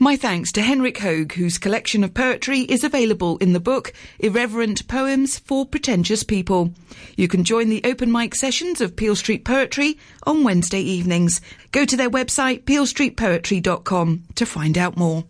My 0.00 0.14
thanks 0.14 0.52
to 0.52 0.62
Henrik 0.62 0.98
Hoeg, 0.98 1.32
whose 1.32 1.58
collection 1.58 2.04
of 2.04 2.14
poetry 2.14 2.60
is 2.60 2.84
available 2.84 3.36
in 3.38 3.52
the 3.52 3.58
book 3.58 3.92
Irreverent 4.20 4.86
Poems 4.86 5.40
for 5.40 5.66
Pretentious 5.66 6.22
People. 6.22 6.72
You 7.16 7.26
can 7.26 7.42
join 7.42 7.68
the 7.68 7.80
open 7.82 8.12
mic 8.12 8.36
sessions 8.36 8.80
of 8.80 8.94
Peel 8.94 9.16
Street 9.16 9.44
Poetry 9.44 9.98
on 10.24 10.44
Wednesday 10.44 10.80
evenings. 10.80 11.40
Go 11.72 11.84
to 11.84 11.96
their 11.96 12.08
website, 12.08 12.62
peelstreetpoetry.com, 12.62 14.22
to 14.36 14.46
find 14.46 14.78
out 14.78 14.96
more. 14.96 15.24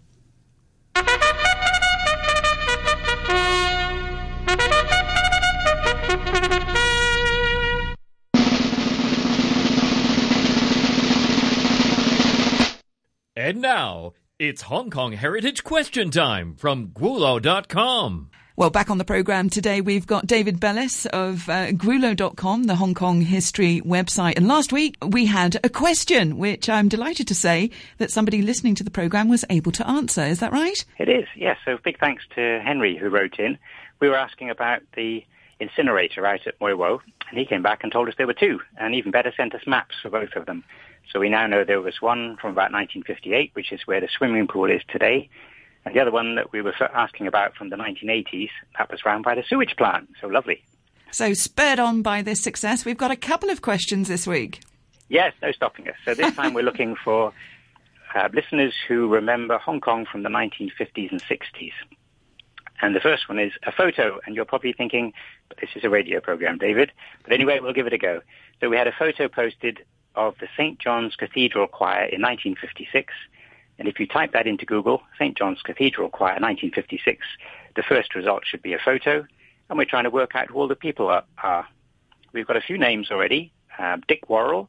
And 13.35 13.63
now, 13.63 14.13
it's 14.39 14.63
Hong 14.63 14.89
Kong 14.89 15.13
Heritage 15.13 15.65
Question 15.65 16.13
Time 16.13 16.55
from 16.55 16.89
Gwulo.com. 16.89 18.31
Well, 18.55 18.71
back 18.71 18.89
on 18.89 18.99
the 18.99 19.05
programme 19.05 19.51
today, 19.51 19.81
we've 19.81 20.07
got 20.07 20.29
David 20.29 20.61
Bellis 20.61 21.07
of 21.07 21.49
uh, 21.49 21.73
Gwulo.com, 21.73 22.65
the 22.65 22.77
Hong 22.77 22.95
Kong 22.95 23.21
history 23.21 23.81
website. 23.81 24.37
And 24.37 24.47
last 24.47 24.73
week, 24.73 24.97
we 25.05 25.27
had 25.27 25.59
a 25.65 25.69
question, 25.69 26.39
which 26.39 26.69
I'm 26.69 26.89
delighted 26.89 27.27
to 27.29 27.35
say 27.35 27.71
that 27.99 28.13
somebody 28.13 28.43
listening 28.43 28.77
to 28.77 28.85
the 28.85 28.93
programme 28.93 29.29
was 29.29 29.45
able 29.51 29.73
to 29.73 29.89
answer. 29.89 30.23
Is 30.23 30.39
that 30.39 30.53
right? 30.53 30.85
It 30.99 31.09
is, 31.09 31.27
yes. 31.35 31.57
So 31.65 31.77
big 31.83 31.99
thanks 31.99 32.23
to 32.37 32.61
Henry 32.65 32.97
who 32.97 33.09
wrote 33.09 33.41
in. 33.41 33.59
We 33.99 34.09
were 34.09 34.17
asking 34.17 34.51
about 34.51 34.83
the 34.95 35.25
incinerator 35.59 36.25
out 36.25 36.47
at 36.47 36.59
Mui 36.61 36.77
Wo, 36.77 37.01
and 37.29 37.39
he 37.39 37.45
came 37.45 37.63
back 37.63 37.83
and 37.83 37.91
told 37.91 38.09
us 38.09 38.15
there 38.17 38.27
were 38.29 38.35
two, 38.35 38.61
and 38.77 38.95
even 38.95 39.11
better, 39.11 39.33
sent 39.37 39.57
us 39.57 39.67
maps 39.67 39.97
for 40.01 40.11
both 40.11 40.37
of 40.37 40.47
them. 40.47 40.63
So 41.13 41.21
we 41.21 41.29
now 41.29 41.47
know 41.47 41.65
there 41.65 41.81
was 41.81 42.01
one 42.01 42.37
from 42.37 42.53
about 42.53 42.73
1958, 42.73 43.51
which 43.55 43.73
is 43.73 43.81
where 43.87 44.01
the 44.01 44.09
swimming 44.09 44.47
pool 44.47 44.71
is 44.71 44.83
today. 44.89 45.29
And 45.85 45.95
the 45.95 46.01
other 46.01 46.11
one 46.11 46.35
that 46.35 46.53
we 46.53 46.61
were 46.61 46.75
asking 46.95 47.27
about 47.27 47.55
from 47.57 47.71
the 47.71 47.77
1980s, 47.77 48.51
that 48.77 48.91
was 48.91 49.05
round 49.05 49.25
by 49.25 49.35
the 49.35 49.43
sewage 49.49 49.75
plant. 49.77 50.09
So 50.21 50.27
lovely. 50.27 50.63
So 51.11 51.33
spurred 51.33 51.79
on 51.79 52.03
by 52.03 52.21
this 52.21 52.43
success, 52.43 52.85
we've 52.85 52.99
got 52.99 53.11
a 53.11 53.17
couple 53.17 53.49
of 53.49 53.63
questions 53.63 54.09
this 54.09 54.27
week. 54.27 54.61
Yes, 55.09 55.33
no 55.41 55.53
stopping 55.53 55.89
us. 55.89 55.95
So 56.05 56.13
this 56.13 56.35
time 56.35 56.53
we're 56.53 56.63
looking 56.63 56.95
for 57.05 57.33
uh, 58.15 58.29
listeners 58.35 58.75
who 58.87 59.09
remember 59.09 59.57
Hong 59.57 59.81
Kong 59.81 60.05
from 60.11 60.23
the 60.23 60.29
1950s 60.29 61.11
and 61.11 61.23
60s. 61.23 61.73
And 62.81 62.95
the 62.95 63.01
first 63.01 63.29
one 63.29 63.39
is 63.39 63.53
a 63.67 63.73
photo, 63.73 64.21
and 64.25 64.37
you're 64.37 64.45
probably 64.45 64.73
thinking, 64.73 65.13
but 65.49 65.59
this 65.59 65.71
is 65.75 65.83
a 65.85 65.91
radio 65.91 66.21
program, 66.21 66.59
David. 66.59 66.93
But 67.25 67.33
anyway, 67.33 67.59
we'll 67.61 67.73
give 67.73 67.87
it 67.87 67.93
a 67.93 67.99
go. 67.99 68.21
So 68.61 68.69
we 68.69 68.77
had 68.77 68.87
a 68.87 68.93
photo 68.97 69.27
posted 69.27 69.81
of 70.15 70.35
the 70.41 70.49
St. 70.57 70.79
John's 70.79 71.17
Cathedral 71.17 71.67
Choir 71.67 72.05
in 72.05 72.23
1956. 72.23 73.13
And 73.79 73.87
if 73.87 74.01
you 74.01 74.07
type 74.07 74.33
that 74.33 74.47
into 74.47 74.67
Google, 74.67 75.03
St. 75.19 75.37
John's 75.37 75.63
Cathedral 75.63 76.09
Choir 76.09 76.41
1956, 76.41 77.25
the 77.77 77.83
first 77.83 78.15
result 78.15 78.43
should 78.45 78.63
be 78.63 78.73
a 78.73 78.79
photo. 78.85 79.27
And 79.69 79.79
we're 79.79 79.85
trying 79.85 80.05
to 80.05 80.11
work 80.11 80.35
out 80.35 80.49
who 80.49 80.59
all 80.59 80.69
the 80.69 80.75
people 80.75 81.09
are. 81.09 81.67
We've 82.33 82.47
got 82.47 82.57
a 82.57 82.61
few 82.61 82.79
names 82.79 83.11
already. 83.11 83.53
Uh, 83.79 83.99
Dick 84.09 84.29
Worrell, 84.29 84.69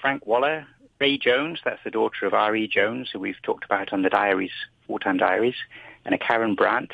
Frank 0.00 0.26
Waller, 0.26 0.66
Ray 1.00 1.18
Jones, 1.18 1.60
that's 1.64 1.82
the 1.84 1.90
daughter 1.90 2.26
of 2.26 2.34
R.E. 2.34 2.68
Jones, 2.68 3.10
who 3.12 3.18
we've 3.18 3.40
talked 3.42 3.64
about 3.64 3.92
on 3.92 4.02
the 4.02 4.10
diaries, 4.10 4.52
wartime 4.86 5.16
diaries, 5.16 5.56
and 6.04 6.14
a 6.14 6.18
Karen 6.18 6.54
Brandt. 6.54 6.92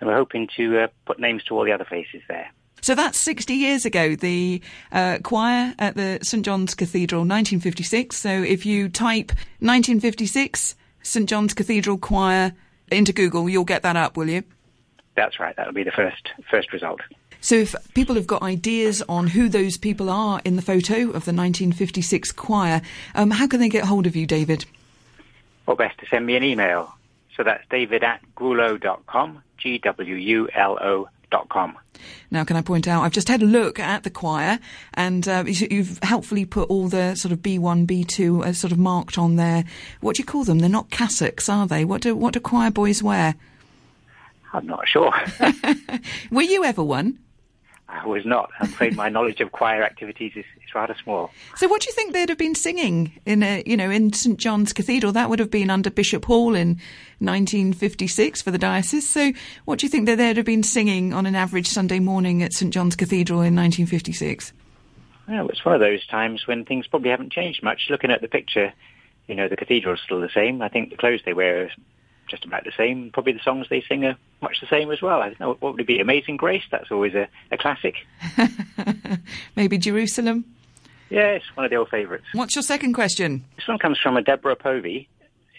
And 0.00 0.08
we're 0.08 0.16
hoping 0.16 0.48
to 0.56 0.78
uh, 0.78 0.86
put 1.06 1.18
names 1.18 1.44
to 1.44 1.56
all 1.56 1.64
the 1.64 1.72
other 1.72 1.84
faces 1.84 2.22
there. 2.28 2.50
So 2.82 2.94
that's 2.94 3.18
60 3.18 3.54
years 3.54 3.84
ago, 3.84 4.14
the 4.14 4.62
uh, 4.92 5.18
choir 5.22 5.74
at 5.78 5.96
the 5.96 6.18
St 6.22 6.44
John's 6.44 6.74
Cathedral, 6.74 7.20
1956. 7.20 8.16
So 8.16 8.28
if 8.28 8.64
you 8.64 8.88
type 8.88 9.28
1956 9.60 10.76
St 11.02 11.28
John's 11.28 11.54
Cathedral 11.54 11.98
Choir 11.98 12.52
into 12.90 13.12
Google, 13.12 13.48
you'll 13.48 13.64
get 13.64 13.82
that 13.82 13.96
up, 13.96 14.16
will 14.16 14.28
you? 14.28 14.44
That's 15.16 15.40
right. 15.40 15.56
That'll 15.56 15.72
be 15.72 15.82
the 15.82 15.90
first 15.90 16.28
first 16.50 16.72
result. 16.72 17.00
So 17.40 17.54
if 17.56 17.74
people 17.94 18.16
have 18.16 18.26
got 18.26 18.42
ideas 18.42 19.02
on 19.08 19.28
who 19.28 19.48
those 19.48 19.76
people 19.76 20.10
are 20.10 20.40
in 20.44 20.56
the 20.56 20.62
photo 20.62 20.94
of 20.94 21.24
the 21.24 21.32
1956 21.32 22.32
choir, 22.32 22.82
um, 23.14 23.30
how 23.30 23.46
can 23.46 23.60
they 23.60 23.68
get 23.68 23.84
hold 23.84 24.06
of 24.06 24.14
you, 24.16 24.26
David? 24.26 24.64
Well, 25.64 25.76
best 25.76 25.98
to 25.98 26.06
send 26.06 26.26
me 26.26 26.36
an 26.36 26.42
email. 26.42 26.92
So 27.36 27.42
that's 27.42 27.64
david 27.68 28.02
at 28.02 28.20
gwulo.com, 28.36 29.42
G-W-U-L-O 29.58 31.08
hongkongheritage.com. 31.30 31.78
Now, 32.30 32.44
can 32.44 32.56
I 32.56 32.62
point 32.62 32.86
out, 32.88 33.02
I've 33.02 33.12
just 33.12 33.28
had 33.28 33.42
a 33.42 33.46
look 33.46 33.78
at 33.78 34.02
the 34.02 34.10
choir, 34.10 34.58
and 34.94 35.26
uh, 35.28 35.44
you- 35.46 35.68
you've 35.70 35.98
helpfully 36.02 36.44
put 36.44 36.68
all 36.68 36.88
the 36.88 37.14
sort 37.14 37.32
of 37.32 37.38
B1, 37.40 37.86
B2 37.86 38.44
uh, 38.46 38.52
sort 38.52 38.72
of 38.72 38.78
marked 38.78 39.18
on 39.18 39.36
there. 39.36 39.64
What 40.00 40.16
do 40.16 40.20
you 40.20 40.26
call 40.26 40.44
them? 40.44 40.58
They're 40.58 40.68
not 40.68 40.90
cassocks, 40.90 41.48
are 41.48 41.66
they? 41.66 41.84
What 41.84 42.02
do 42.02 42.14
what 42.16 42.34
do 42.34 42.40
choir 42.40 42.70
boys 42.70 43.02
wear? 43.02 43.34
I'm 44.52 44.66
not 44.66 44.88
sure. 44.88 45.12
Were 46.30 46.42
you 46.42 46.64
ever 46.64 46.82
one? 46.82 47.18
I 48.02 48.06
was 48.06 48.24
not. 48.24 48.50
I'm 48.60 48.68
afraid 48.68 48.96
my 48.96 49.08
knowledge 49.08 49.40
of 49.40 49.52
choir 49.52 49.82
activities 49.82 50.32
is, 50.36 50.44
is 50.64 50.74
rather 50.74 50.94
small. 51.02 51.30
So, 51.56 51.68
what 51.68 51.80
do 51.80 51.86
you 51.88 51.92
think 51.94 52.12
they'd 52.12 52.28
have 52.28 52.38
been 52.38 52.54
singing 52.54 53.18
in 53.24 53.42
a, 53.42 53.62
you 53.66 53.76
know, 53.76 53.90
in 53.90 54.12
St 54.12 54.38
John's 54.38 54.72
Cathedral? 54.72 55.12
That 55.12 55.30
would 55.30 55.38
have 55.38 55.50
been 55.50 55.70
under 55.70 55.90
Bishop 55.90 56.24
Hall 56.26 56.54
in 56.54 56.80
1956 57.18 58.42
for 58.42 58.50
the 58.50 58.58
diocese. 58.58 59.08
So, 59.08 59.32
what 59.64 59.78
do 59.78 59.86
you 59.86 59.90
think 59.90 60.06
that 60.06 60.16
they'd 60.16 60.36
have 60.36 60.46
been 60.46 60.62
singing 60.62 61.12
on 61.12 61.26
an 61.26 61.34
average 61.34 61.68
Sunday 61.68 61.98
morning 61.98 62.42
at 62.42 62.52
St 62.52 62.72
John's 62.72 62.96
Cathedral 62.96 63.40
in 63.40 63.56
1956? 63.56 64.52
Well, 65.28 65.48
it's 65.48 65.64
one 65.64 65.74
of 65.74 65.80
those 65.80 66.06
times 66.06 66.46
when 66.46 66.64
things 66.64 66.86
probably 66.86 67.10
haven't 67.10 67.32
changed 67.32 67.62
much. 67.62 67.88
Looking 67.90 68.10
at 68.10 68.20
the 68.20 68.28
picture, 68.28 68.72
you 69.26 69.34
know, 69.34 69.48
the 69.48 69.56
cathedral's 69.56 70.00
still 70.04 70.20
the 70.20 70.28
same. 70.28 70.62
I 70.62 70.68
think 70.68 70.90
the 70.90 70.96
clothes 70.96 71.22
they 71.24 71.32
wear 71.32 71.64
are 71.64 71.70
just 72.28 72.44
about 72.44 72.64
the 72.64 72.72
same. 72.76 73.10
Probably 73.12 73.32
the 73.32 73.40
songs 73.40 73.66
they 73.70 73.82
sing 73.88 74.04
are 74.04 74.16
much 74.42 74.60
the 74.60 74.66
same 74.66 74.90
as 74.90 75.00
well. 75.02 75.20
I 75.20 75.28
don't 75.28 75.40
know, 75.40 75.56
what 75.60 75.72
would 75.72 75.80
it 75.80 75.86
be? 75.86 76.00
Amazing 76.00 76.36
Grace? 76.36 76.64
That's 76.70 76.90
always 76.90 77.14
a, 77.14 77.28
a 77.50 77.56
classic. 77.56 77.94
Maybe 79.56 79.78
Jerusalem? 79.78 80.44
Yeah, 81.08 81.28
it's 81.32 81.44
one 81.54 81.64
of 81.64 81.70
the 81.70 81.76
old 81.76 81.88
favourites. 81.88 82.26
What's 82.32 82.56
your 82.56 82.62
second 82.62 82.94
question? 82.94 83.44
This 83.56 83.68
one 83.68 83.78
comes 83.78 83.98
from 83.98 84.16
a 84.16 84.22
Deborah 84.22 84.56
Povey. 84.56 85.08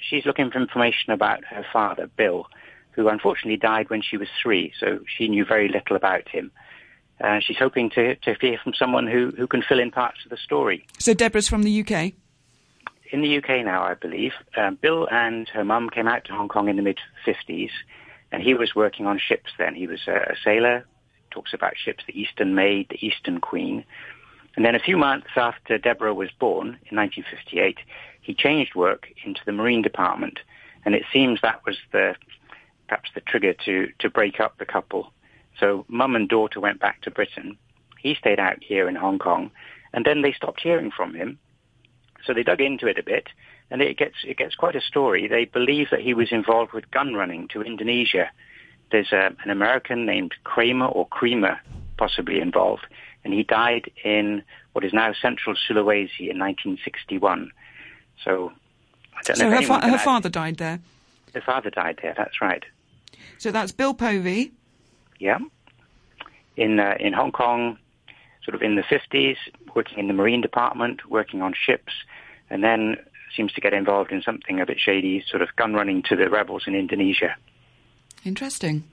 She's 0.10 0.26
looking 0.26 0.52
for 0.52 0.60
information 0.60 1.12
about 1.14 1.44
her 1.46 1.66
father, 1.72 2.10
Bill, 2.18 2.48
who 2.92 3.08
unfortunately 3.08 3.58
died 3.58 3.90
when 3.90 4.02
she 4.02 4.18
was 4.18 4.28
three, 4.42 4.74
so 4.80 5.00
she 5.06 5.28
knew 5.28 5.46
very 5.46 5.70
little 5.70 5.96
about 5.96 6.28
him. 6.28 6.52
Uh, 7.20 7.40
she's 7.40 7.58
hoping 7.58 7.90
to, 7.92 8.16
to 8.16 8.36
hear 8.40 8.60
from 8.64 8.74
someone 8.74 9.08
who, 9.08 9.34
who 9.38 9.48
can 9.48 9.64
fill 9.64 9.80
in 9.80 9.90
parts 9.90 10.20
of 10.24 10.30
the 10.30 10.38
story. 10.38 10.86
So, 11.00 11.14
Deborah's 11.14 11.48
from 11.48 11.64
the 11.64 11.82
UK. 11.82 12.14
In 13.12 13.22
the 13.22 13.38
UK 13.38 13.63
now, 13.63 13.84
I 13.84 13.93
believe, 13.93 14.34
um, 14.58 14.78
Bill 14.82 15.08
and 15.10 15.48
her 15.50 15.63
mum 15.63 15.89
came 15.89 16.08
out 16.08 16.26
to 16.26 16.34
Hong 16.34 16.50
Kong 16.50 16.67
in 16.67 16.76
the 16.76 16.82
mid-50s, 16.82 17.70
and 18.32 18.43
he 18.43 18.54
was 18.54 18.76
working 18.76 19.06
on 19.06 19.17
ships 19.17 19.52
then. 19.58 19.76
He 19.76 19.88
was 19.88 20.02
a, 20.08 20.32
a 20.32 20.36
sailor, 20.43 20.86
talks 21.32 21.54
about 21.54 21.78
ships, 21.78 22.04
the 22.06 22.20
Eastern 22.20 22.54
Maid, 22.54 22.88
the 22.89 23.06
Eastern 23.06 23.39
Queen. 23.39 23.86
And 24.56 24.65
then 24.65 24.76
a 24.76 24.80
few 24.80 24.98
months 24.98 25.28
after 25.36 25.78
Deborah 25.78 26.13
was 26.13 26.30
born, 26.39 26.80
in 26.89 26.98
1958, 26.98 27.78
he 28.22 28.34
changed 28.34 28.76
work 28.76 29.08
into 29.24 29.39
the 29.46 29.52
Marine 29.54 29.82
Department, 29.82 30.39
and 30.84 30.93
it 30.93 31.04
seems 31.13 31.39
that 31.41 31.65
was 31.65 31.78
the 31.91 32.15
perhaps 32.88 33.10
the 33.13 33.22
trigger 33.22 33.54
to, 33.54 33.89
to 34.00 34.10
break 34.10 34.39
up 34.39 34.58
the 34.58 34.65
couple. 34.65 35.12
So 35.60 35.86
mum 35.88 36.15
and 36.15 36.28
daughter 36.28 36.60
went 36.60 36.80
back 36.80 37.02
to 37.02 37.12
Britain. 37.12 37.58
He 38.00 38.15
stayed 38.15 38.39
out 38.39 38.63
here 38.63 38.88
in 38.88 38.96
Hong 38.96 39.20
Kong, 39.20 39.52
and 39.93 40.06
then 40.06 40.22
they 40.22 40.32
stopped 40.32 40.62
hearing 40.62 40.91
from 40.91 41.13
him. 41.13 41.38
So 42.28 42.34
they 42.34 42.44
dug 42.44 42.60
into 42.62 42.86
it 42.88 43.00
a 43.00 43.04
bit, 43.04 43.28
and 43.72 43.82
it 43.82 43.98
gets 43.98 44.16
it 44.26 44.38
gets 44.38 44.54
quite 44.54 44.76
a 44.76 44.82
story. 44.82 45.28
They 45.28 45.46
believe 45.46 45.88
that 45.92 46.02
he 46.02 46.13
was 46.13 46.32
involved 46.32 46.74
with 46.74 46.92
gun 46.92 47.13
running 47.16 47.48
to 47.54 47.62
Indonesia. 47.63 48.30
There's 48.92 49.12
a, 49.13 49.34
an 49.44 49.50
American 49.50 50.06
named 50.06 50.34
Kramer 50.44 50.88
or 50.88 51.08
Creamer 51.08 51.60
possibly 51.98 52.40
involved, 52.42 52.86
and 53.24 53.34
he 53.34 53.44
died 53.44 53.90
in 54.04 54.44
what 54.74 54.84
is 54.84 54.94
now 54.94 55.13
central 55.20 55.56
Sulawesi 55.56 56.30
in 56.30 56.38
1961. 56.38 57.52
So 58.24 58.52
I 59.18 59.22
don't 59.24 59.40
know 59.40 59.50
So, 59.50 59.58
if 59.62 59.68
her, 59.68 59.80
fa- 59.82 59.88
her 59.90 59.98
father 59.98 60.30
died 60.30 60.58
there. 60.58 60.80
Her 61.34 61.42
father 61.42 61.70
died 61.70 62.00
there. 62.02 62.13
That's 62.16 62.42
right. 62.42 62.63
So, 63.40 63.52
that's 63.52 63.72
Bill 63.72 63.94
Povey. 63.94 64.52
Yeah. 65.20 65.40
In 66.56 66.80
uh, 66.80 66.96
in 67.00 67.13
Hong 67.13 67.32
Kong, 67.32 67.78
sort 68.48 68.56
of 68.56 68.62
in 68.62 68.76
the 68.76 68.84
50s, 68.84 69.36
working 69.76 70.00
in 70.00 70.08
the 70.08 70.14
Marine 70.14 70.40
Department, 70.40 71.10
working 71.10 71.42
on 71.42 71.54
ships, 71.54 71.92
and 72.50 72.64
then 72.64 72.96
seems 73.36 73.52
to 73.52 73.60
get 73.60 73.74
involved 73.74 74.12
in 74.12 74.22
something 74.22 74.62
a 74.62 74.66
bit 74.66 74.80
shady, 74.80 75.22
sort 75.30 75.42
of 75.42 75.50
gun 75.58 75.74
running 75.74 76.02
to 76.04 76.16
the 76.16 76.30
rebels 76.30 76.64
in 76.66 76.74
Indonesia. 76.74 77.36
Interesting. 78.26 78.84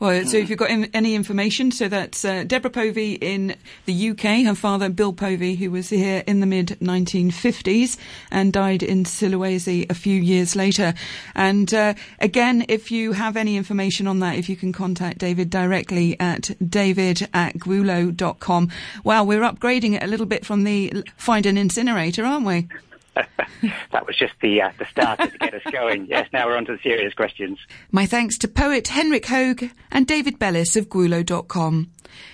Well, 0.00 0.24
so 0.26 0.38
if 0.38 0.50
you've 0.50 0.58
got 0.58 0.70
in- 0.70 0.90
any 0.92 1.14
information, 1.14 1.70
so 1.70 1.86
that's 1.86 2.24
uh, 2.24 2.44
Deborah 2.44 2.70
Povey 2.70 3.12
in 3.12 3.54
the 3.84 4.10
UK, 4.10 4.44
her 4.46 4.54
father 4.54 4.88
Bill 4.88 5.12
Povey, 5.12 5.54
who 5.54 5.70
was 5.70 5.90
here 5.90 6.24
in 6.26 6.40
the 6.40 6.46
mid 6.46 6.76
1950s 6.80 7.98
and 8.30 8.52
died 8.52 8.82
in 8.82 9.04
Sulawesi 9.04 9.88
a 9.90 9.94
few 9.94 10.20
years 10.20 10.56
later. 10.56 10.94
And 11.34 11.72
uh, 11.72 11.94
again, 12.18 12.64
if 12.68 12.90
you 12.90 13.12
have 13.12 13.36
any 13.36 13.56
information 13.56 14.06
on 14.06 14.18
that, 14.20 14.36
if 14.36 14.48
you 14.48 14.56
can 14.56 14.72
contact 14.72 15.18
David 15.18 15.50
directly 15.50 16.18
at 16.18 16.50
david 16.68 17.28
at 17.32 17.58
gwulo.com. 17.58 18.70
Wow, 19.04 19.24
we're 19.24 19.42
upgrading 19.42 19.94
it 19.94 20.02
a 20.02 20.06
little 20.06 20.26
bit 20.26 20.44
from 20.44 20.64
the 20.64 21.04
find 21.16 21.46
an 21.46 21.56
incinerator, 21.56 22.24
aren't 22.24 22.46
we? 22.46 22.68
that 23.92 24.06
was 24.06 24.16
just 24.16 24.34
the 24.40 24.62
uh, 24.62 24.70
the 24.78 24.86
starter 24.86 25.26
to 25.28 25.38
get 25.38 25.54
us 25.54 25.62
going. 25.72 26.06
Yes, 26.06 26.28
now 26.32 26.46
we're 26.46 26.56
on 26.56 26.64
to 26.66 26.72
the 26.72 26.82
serious 26.82 27.14
questions. 27.14 27.58
My 27.90 28.06
thanks 28.06 28.38
to 28.38 28.48
poet 28.48 28.88
Henrik 28.88 29.26
Hoeg 29.26 29.70
and 29.90 30.06
David 30.06 30.38
Bellis 30.38 30.76
of 30.76 30.88
Gwulo.com. 30.88 31.90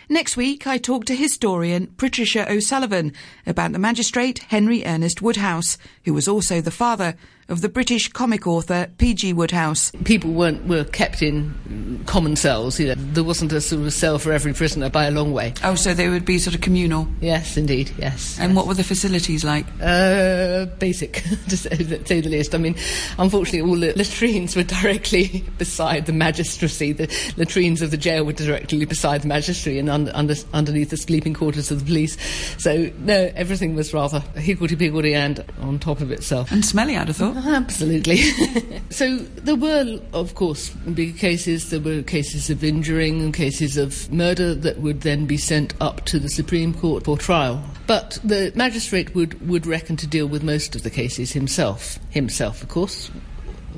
Next 0.09 0.37
week, 0.37 0.67
I 0.67 0.79
talk 0.79 1.05
to 1.07 1.15
historian 1.15 1.89
Patricia 1.97 2.51
O'Sullivan 2.51 3.13
about 3.47 3.73
the 3.73 3.79
magistrate 3.79 4.39
Henry 4.49 4.85
Ernest 4.85 5.21
Wodehouse, 5.21 5.79
who 6.05 6.15
was 6.15 6.29
also 6.29 6.61
the 6.61 6.71
father 6.71 7.17
of 7.49 7.61
the 7.61 7.69
British 7.69 8.09
comic 8.09 8.47
author 8.47 8.89
P.G. 8.99 9.33
Wodehouse. 9.33 9.93
people 10.05 10.33
weren't 10.33 10.67
were 10.67 10.85
kept 10.85 11.23
in 11.23 11.55
mm, 11.69 12.07
common 12.07 12.35
cells. 12.35 12.81
You 12.81 12.89
know, 12.89 12.95
there 12.97 13.25
wasn't 13.25 13.53
a 13.53 13.61
sort 13.61 13.83
of 13.83 13.93
cell 13.93 14.19
for 14.19 14.33
every 14.33 14.53
prisoner 14.53 14.91
by 14.91 15.05
a 15.07 15.11
long 15.11 15.33
way. 15.33 15.55
Oh, 15.63 15.75
so 15.77 15.95
they 15.95 16.09
would 16.09 16.25
be 16.25 16.39
sort 16.39 16.55
of 16.55 16.61
communal. 16.61 17.07
Yes, 17.21 17.57
indeed, 17.57 17.93
yes. 17.99 18.37
And 18.41 18.57
what 18.57 18.67
were 18.67 18.75
the 18.75 18.85
facilities 18.85 19.45
like? 19.45 19.67
Uh, 19.81 20.67
basic, 20.79 21.23
to 21.49 21.57
say, 21.57 21.71
to 21.71 22.07
say 22.07 22.21
the 22.21 22.31
least. 22.31 22.55
I 22.55 22.59
mean, 22.59 22.75
unfortunately, 23.19 23.69
all 23.69 23.79
the 23.79 23.93
latrines 23.95 24.57
were 24.57 24.65
directly 24.65 25.45
beside 25.59 26.07
the 26.07 26.13
magistracy. 26.13 26.93
The 26.93 27.07
latrines 27.37 27.81
of 27.81 27.91
the 27.91 27.97
jail 27.97 28.25
were 28.25 28.33
directly 28.33 28.85
beside 28.85 29.23
the 29.23 29.29
magistracy 29.29 29.66
and 29.67 29.89
under, 29.89 30.11
under, 30.15 30.35
underneath 30.53 30.91
the 30.91 30.97
sleeping 30.97 31.35
quarters 31.35 31.71
of 31.71 31.81
the 31.81 31.85
police. 31.85 32.17
So, 32.59 32.91
no, 32.99 33.31
everything 33.35 33.75
was 33.75 33.93
rather 33.93 34.21
higgledy-piggledy 34.37 35.15
and 35.15 35.45
on 35.61 35.79
top 35.79 36.01
of 36.01 36.11
itself. 36.11 36.51
And 36.53 36.65
smelly, 36.65 36.97
I'd 36.97 37.09
have 37.09 37.17
thought. 37.17 37.37
Absolutely. 37.37 38.17
so 38.91 39.17
there 39.17 39.57
were, 39.57 40.01
of 40.13 40.35
course, 40.35 40.71
big 40.71 41.19
cases. 41.19 41.71
There 41.71 41.81
were 41.81 42.03
cases 42.03 42.51
of 42.51 42.63
injuring 42.63 43.23
and 43.23 43.35
cases 43.35 43.77
of 43.77 44.11
murder 44.13 44.55
that 44.55 44.79
would 44.79 45.03
then 45.03 45.27
be 45.27 45.37
sent 45.37 45.75
up 45.81 46.05
to 46.07 46.19
the 46.19 46.29
Supreme 46.29 46.75
Court 46.75 47.05
for 47.05 47.19
trial. 47.19 47.63
But 47.87 48.19
the 48.25 48.53
magistrate 48.55 49.15
would, 49.15 49.47
would 49.49 49.67
reckon 49.67 49.97
to 49.97 50.07
deal 50.07 50.27
with 50.27 50.43
most 50.43 50.75
of 50.75 50.83
the 50.83 50.91
cases 50.91 51.33
himself. 51.33 51.99
Himself, 52.11 52.63
of 52.63 52.69
course. 52.69 53.11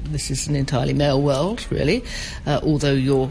This 0.04 0.30
is 0.30 0.46
an 0.46 0.56
entirely 0.56 0.94
male 0.94 1.20
world, 1.20 1.66
really, 1.70 2.04
uh, 2.46 2.60
although 2.62 2.92
your 2.92 3.30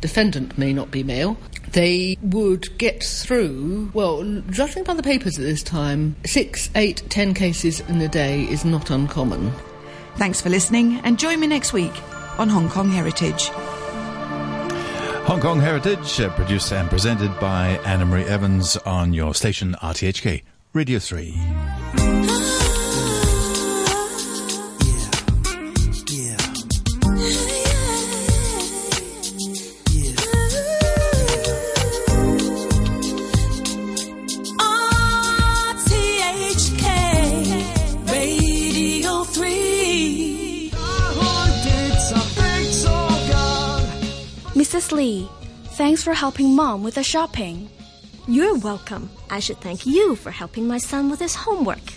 defendant 0.00 0.56
may 0.58 0.72
not 0.72 0.90
be 0.90 1.02
male. 1.02 1.36
They 1.72 2.16
would 2.22 2.76
get 2.78 3.02
through, 3.02 3.90
well, 3.92 4.24
judging 4.50 4.84
by 4.84 4.94
the 4.94 5.02
papers 5.02 5.38
at 5.38 5.44
this 5.44 5.62
time, 5.62 6.16
six, 6.24 6.70
eight, 6.74 7.02
ten 7.08 7.34
cases 7.34 7.80
in 7.80 8.00
a 8.00 8.08
day 8.08 8.42
is 8.44 8.64
not 8.64 8.90
uncommon. 8.90 9.52
Thanks 10.16 10.40
for 10.40 10.48
listening, 10.48 11.00
and 11.04 11.18
join 11.18 11.40
me 11.40 11.46
next 11.46 11.72
week 11.72 11.92
on 12.38 12.48
Hong 12.48 12.68
Kong 12.68 12.90
Heritage. 12.90 13.50
Hong 15.28 15.40
Kong 15.40 15.60
Heritage, 15.60 16.20
uh, 16.20 16.30
produced 16.30 16.72
and 16.72 16.88
presented 16.88 17.38
by 17.38 17.78
Anna 17.84 18.06
Marie 18.06 18.24
Evans 18.24 18.78
on 18.78 19.12
your 19.12 19.34
station 19.34 19.76
RTHK 19.82 20.42
Radio 20.72 20.98
3. 20.98 22.57
Mrs. 44.88 44.92
Lee, 44.92 45.28
thanks 45.76 46.02
for 46.02 46.14
helping 46.14 46.56
Mom 46.56 46.82
with 46.82 46.94
the 46.94 47.02
shopping. 47.02 47.68
You're 48.26 48.56
welcome. 48.56 49.10
I 49.28 49.38
should 49.38 49.60
thank 49.60 49.84
you 49.84 50.16
for 50.16 50.30
helping 50.30 50.66
my 50.66 50.78
son 50.78 51.10
with 51.10 51.20
his 51.20 51.34
homework. 51.34 51.92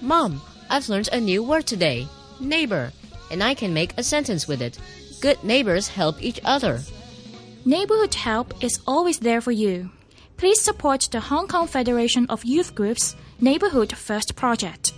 Mom, 0.00 0.40
I've 0.68 0.88
learned 0.88 1.08
a 1.12 1.20
new 1.20 1.42
word 1.42 1.66
today 1.66 2.06
neighbor, 2.38 2.92
and 3.32 3.42
I 3.42 3.54
can 3.54 3.74
make 3.74 3.98
a 3.98 4.04
sentence 4.04 4.46
with 4.46 4.62
it. 4.62 4.78
Good 5.20 5.42
neighbors 5.42 5.88
help 5.88 6.22
each 6.22 6.40
other. 6.44 6.80
Neighborhood 7.64 8.14
help 8.14 8.62
is 8.62 8.78
always 8.86 9.18
there 9.18 9.40
for 9.40 9.52
you. 9.52 9.90
Please 10.36 10.60
support 10.60 11.08
the 11.10 11.20
Hong 11.20 11.48
Kong 11.48 11.66
Federation 11.66 12.26
of 12.28 12.44
Youth 12.44 12.76
Groups 12.76 13.16
Neighborhood 13.40 13.92
First 13.92 14.36
project. 14.36 14.92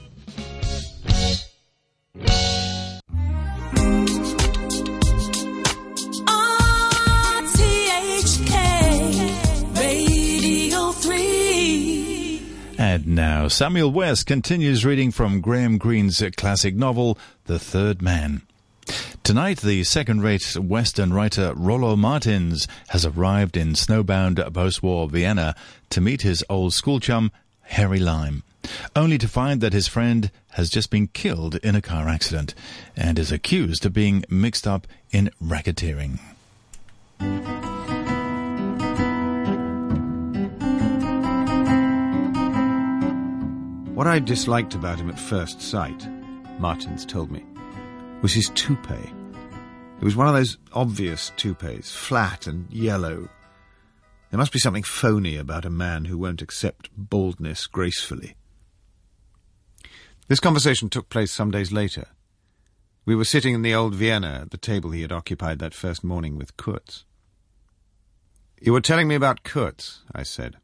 Now 13.15 13.47
Samuel 13.49 13.91
West 13.91 14.27
continues 14.27 14.85
reading 14.85 15.11
from 15.11 15.41
Graham 15.41 15.77
Greene's 15.77 16.23
classic 16.37 16.75
novel, 16.75 17.19
The 17.45 17.59
Third 17.59 18.01
Man. 18.01 18.43
Tonight, 19.23 19.61
the 19.61 19.85
second-rate 19.85 20.57
Western 20.57 21.13
writer 21.13 21.53
Rollo 21.55 21.95
Martins 21.95 22.67
has 22.89 23.05
arrived 23.05 23.57
in 23.57 23.75
snowbound 23.75 24.53
post-war 24.55 25.09
Vienna 25.09 25.55
to 25.91 26.01
meet 26.01 26.23
his 26.23 26.45
old 26.49 26.75
school 26.75 27.01
chum, 27.01 27.31
Harry 27.63 28.01
Lime, 28.01 28.43
only 28.97 29.19
to 29.19 29.29
find 29.29 29.61
that 29.61 29.73
his 29.73 29.89
friend 29.89 30.31
has 30.53 30.71
just 30.71 30.91
been 30.91 31.09
killed 31.09 31.57
in 31.57 31.75
a 31.75 31.83
car 31.83 32.09
accident 32.09 32.55
and 32.97 33.19
is 33.19 33.31
accused 33.31 33.85
of 33.85 33.93
being 33.93 34.25
mixed 34.29 34.67
up 34.67 34.87
in 35.11 35.31
racketeering. 35.43 36.19
What 44.03 44.11
I 44.11 44.19
disliked 44.19 44.75
about 44.75 44.99
him 44.99 45.11
at 45.11 45.17
first 45.17 45.63
sight, 45.63 46.09
Martins 46.59 47.07
told 47.07 47.31
me, 47.31 47.45
was 48.21 48.33
his 48.33 48.51
toupee. 48.57 49.13
It 50.01 50.05
was 50.05 50.17
one 50.17 50.27
of 50.27 50.35
those 50.35 50.59
obvious 50.73 51.31
toupees, 51.37 51.93
flat 51.93 52.49
and 52.49 52.69
yellow. 52.69 53.29
There 54.29 54.39
must 54.39 54.53
be 54.53 54.59
something 54.59 54.83
phony 54.83 55.37
about 55.37 55.65
a 55.65 55.71
man 55.71 56.07
who 56.07 56.19
won't 56.19 56.43
accept 56.43 56.91
baldness 56.97 57.69
gracefully. 57.69 58.35
This 60.27 60.41
conversation 60.41 60.91
took 60.91 61.09
place 61.09 61.31
some 61.31 61.53
days 61.53 61.71
later. 61.71 62.09
We 63.05 63.15
were 63.15 63.25
sitting 63.25 63.55
in 63.55 63.63
the 63.63 63.77
old 63.77 63.95
Vienna 63.95 64.41
at 64.43 64.51
the 64.51 64.59
table 64.59 64.91
he 64.91 65.03
had 65.03 65.13
occupied 65.13 65.61
that 65.61 65.75
first 65.75 66.03
morning 66.03 66.37
with 66.37 66.57
Kurtz. 66.57 67.05
You 68.61 68.73
were 68.73 68.81
telling 68.81 69.07
me 69.07 69.15
about 69.15 69.45
Kurtz, 69.45 70.01
I 70.13 70.25
said. 70.25 70.57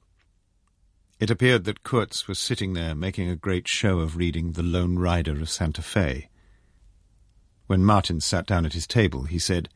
It 1.19 1.31
appeared 1.31 1.65
that 1.65 1.83
Kurtz 1.83 2.29
was 2.29 2.39
sitting 2.39 2.75
there 2.75 2.95
making 2.95 3.29
a 3.29 3.35
great 3.35 3.67
show 3.67 3.99
of 3.99 4.17
reading 4.17 4.53
The 4.53 4.63
Lone 4.63 5.01
Rider 5.01 5.33
of 5.33 5.51
Santa 5.51 5.83
Fe. 5.83 6.29
When 7.67 7.85
Martin 7.85 8.21
sat 8.21 8.47
down 8.47 8.65
at 8.65 8.73
his 8.73 8.87
table, 8.87 9.25
he 9.25 9.39
said, 9.41 9.69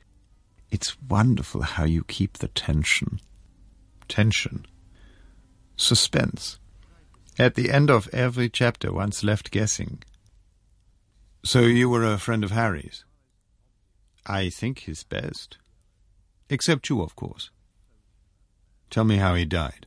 It's 0.71 0.97
wonderful 1.03 1.63
how 1.63 1.85
you 1.85 2.05
keep 2.05 2.39
the 2.39 2.47
tension. 2.49 3.19
Tension. 4.07 4.67
Suspense. 5.77 6.61
At 7.41 7.57
the 7.57 7.73
end 7.73 7.91
of 7.91 8.09
every 8.13 8.49
chapter, 8.49 8.93
one's 8.93 9.25
left 9.25 9.51
guessing. 9.51 10.05
So 11.45 11.63
you 11.63 11.89
were 11.89 12.05
a 12.05 12.19
friend 12.19 12.45
of 12.45 12.53
Harry's? 12.53 13.05
I 14.25 14.49
think 14.49 14.81
his 14.81 15.03
best. 15.03 15.59
Except 16.49 16.89
you, 16.89 17.03
of 17.03 17.17
course. 17.17 17.51
Tell 18.91 19.05
me 19.05 19.17
how 19.17 19.35
he 19.35 19.45
died. 19.45 19.87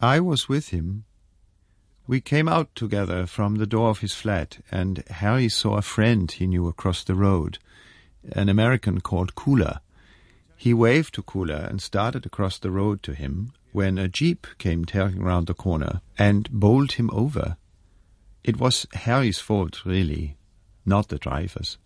I 0.00 0.20
was 0.20 0.48
with 0.48 0.68
him. 0.68 1.04
We 2.06 2.20
came 2.20 2.48
out 2.48 2.74
together 2.74 3.26
from 3.26 3.56
the 3.56 3.66
door 3.66 3.88
of 3.90 4.00
his 4.00 4.12
flat, 4.12 4.58
and 4.70 5.02
Harry 5.08 5.48
saw 5.48 5.76
a 5.76 5.82
friend 5.82 6.30
he 6.30 6.46
knew 6.46 6.68
across 6.68 7.02
the 7.02 7.14
road, 7.14 7.58
an 8.32 8.48
American 8.48 9.00
called 9.00 9.34
Cooler. 9.34 9.80
He 10.56 10.74
waved 10.74 11.14
to 11.14 11.22
Cooler 11.22 11.66
and 11.68 11.80
started 11.80 12.26
across 12.26 12.58
the 12.58 12.70
road 12.70 13.02
to 13.04 13.14
him 13.14 13.52
when 13.72 13.98
a 13.98 14.08
jeep 14.08 14.46
came 14.58 14.84
tearing 14.84 15.22
round 15.22 15.46
the 15.46 15.54
corner 15.54 16.00
and 16.16 16.48
bowled 16.50 16.92
him 16.92 17.10
over. 17.12 17.56
It 18.44 18.58
was 18.58 18.86
Harry's 18.92 19.38
fault, 19.38 19.84
really, 19.84 20.36
not 20.84 21.08
the 21.08 21.18
driver's. 21.18 21.78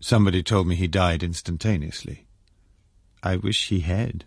Somebody 0.00 0.42
told 0.42 0.66
me 0.66 0.74
he 0.74 0.88
died 0.88 1.22
instantaneously. 1.22 2.26
I 3.22 3.36
wish 3.36 3.68
he 3.68 3.80
had. 3.80 4.24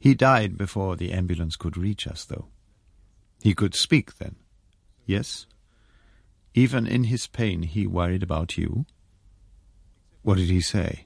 He 0.00 0.14
died 0.14 0.56
before 0.56 0.96
the 0.96 1.12
ambulance 1.12 1.56
could 1.56 1.76
reach 1.76 2.06
us, 2.06 2.24
though. 2.24 2.48
He 3.42 3.54
could 3.54 3.74
speak 3.74 4.16
then. 4.16 4.36
Yes? 5.04 5.46
Even 6.54 6.86
in 6.86 7.04
his 7.04 7.26
pain, 7.26 7.62
he 7.62 7.86
worried 7.86 8.22
about 8.22 8.56
you? 8.56 8.86
What 10.22 10.38
did 10.38 10.48
he 10.48 10.62
say? 10.62 11.04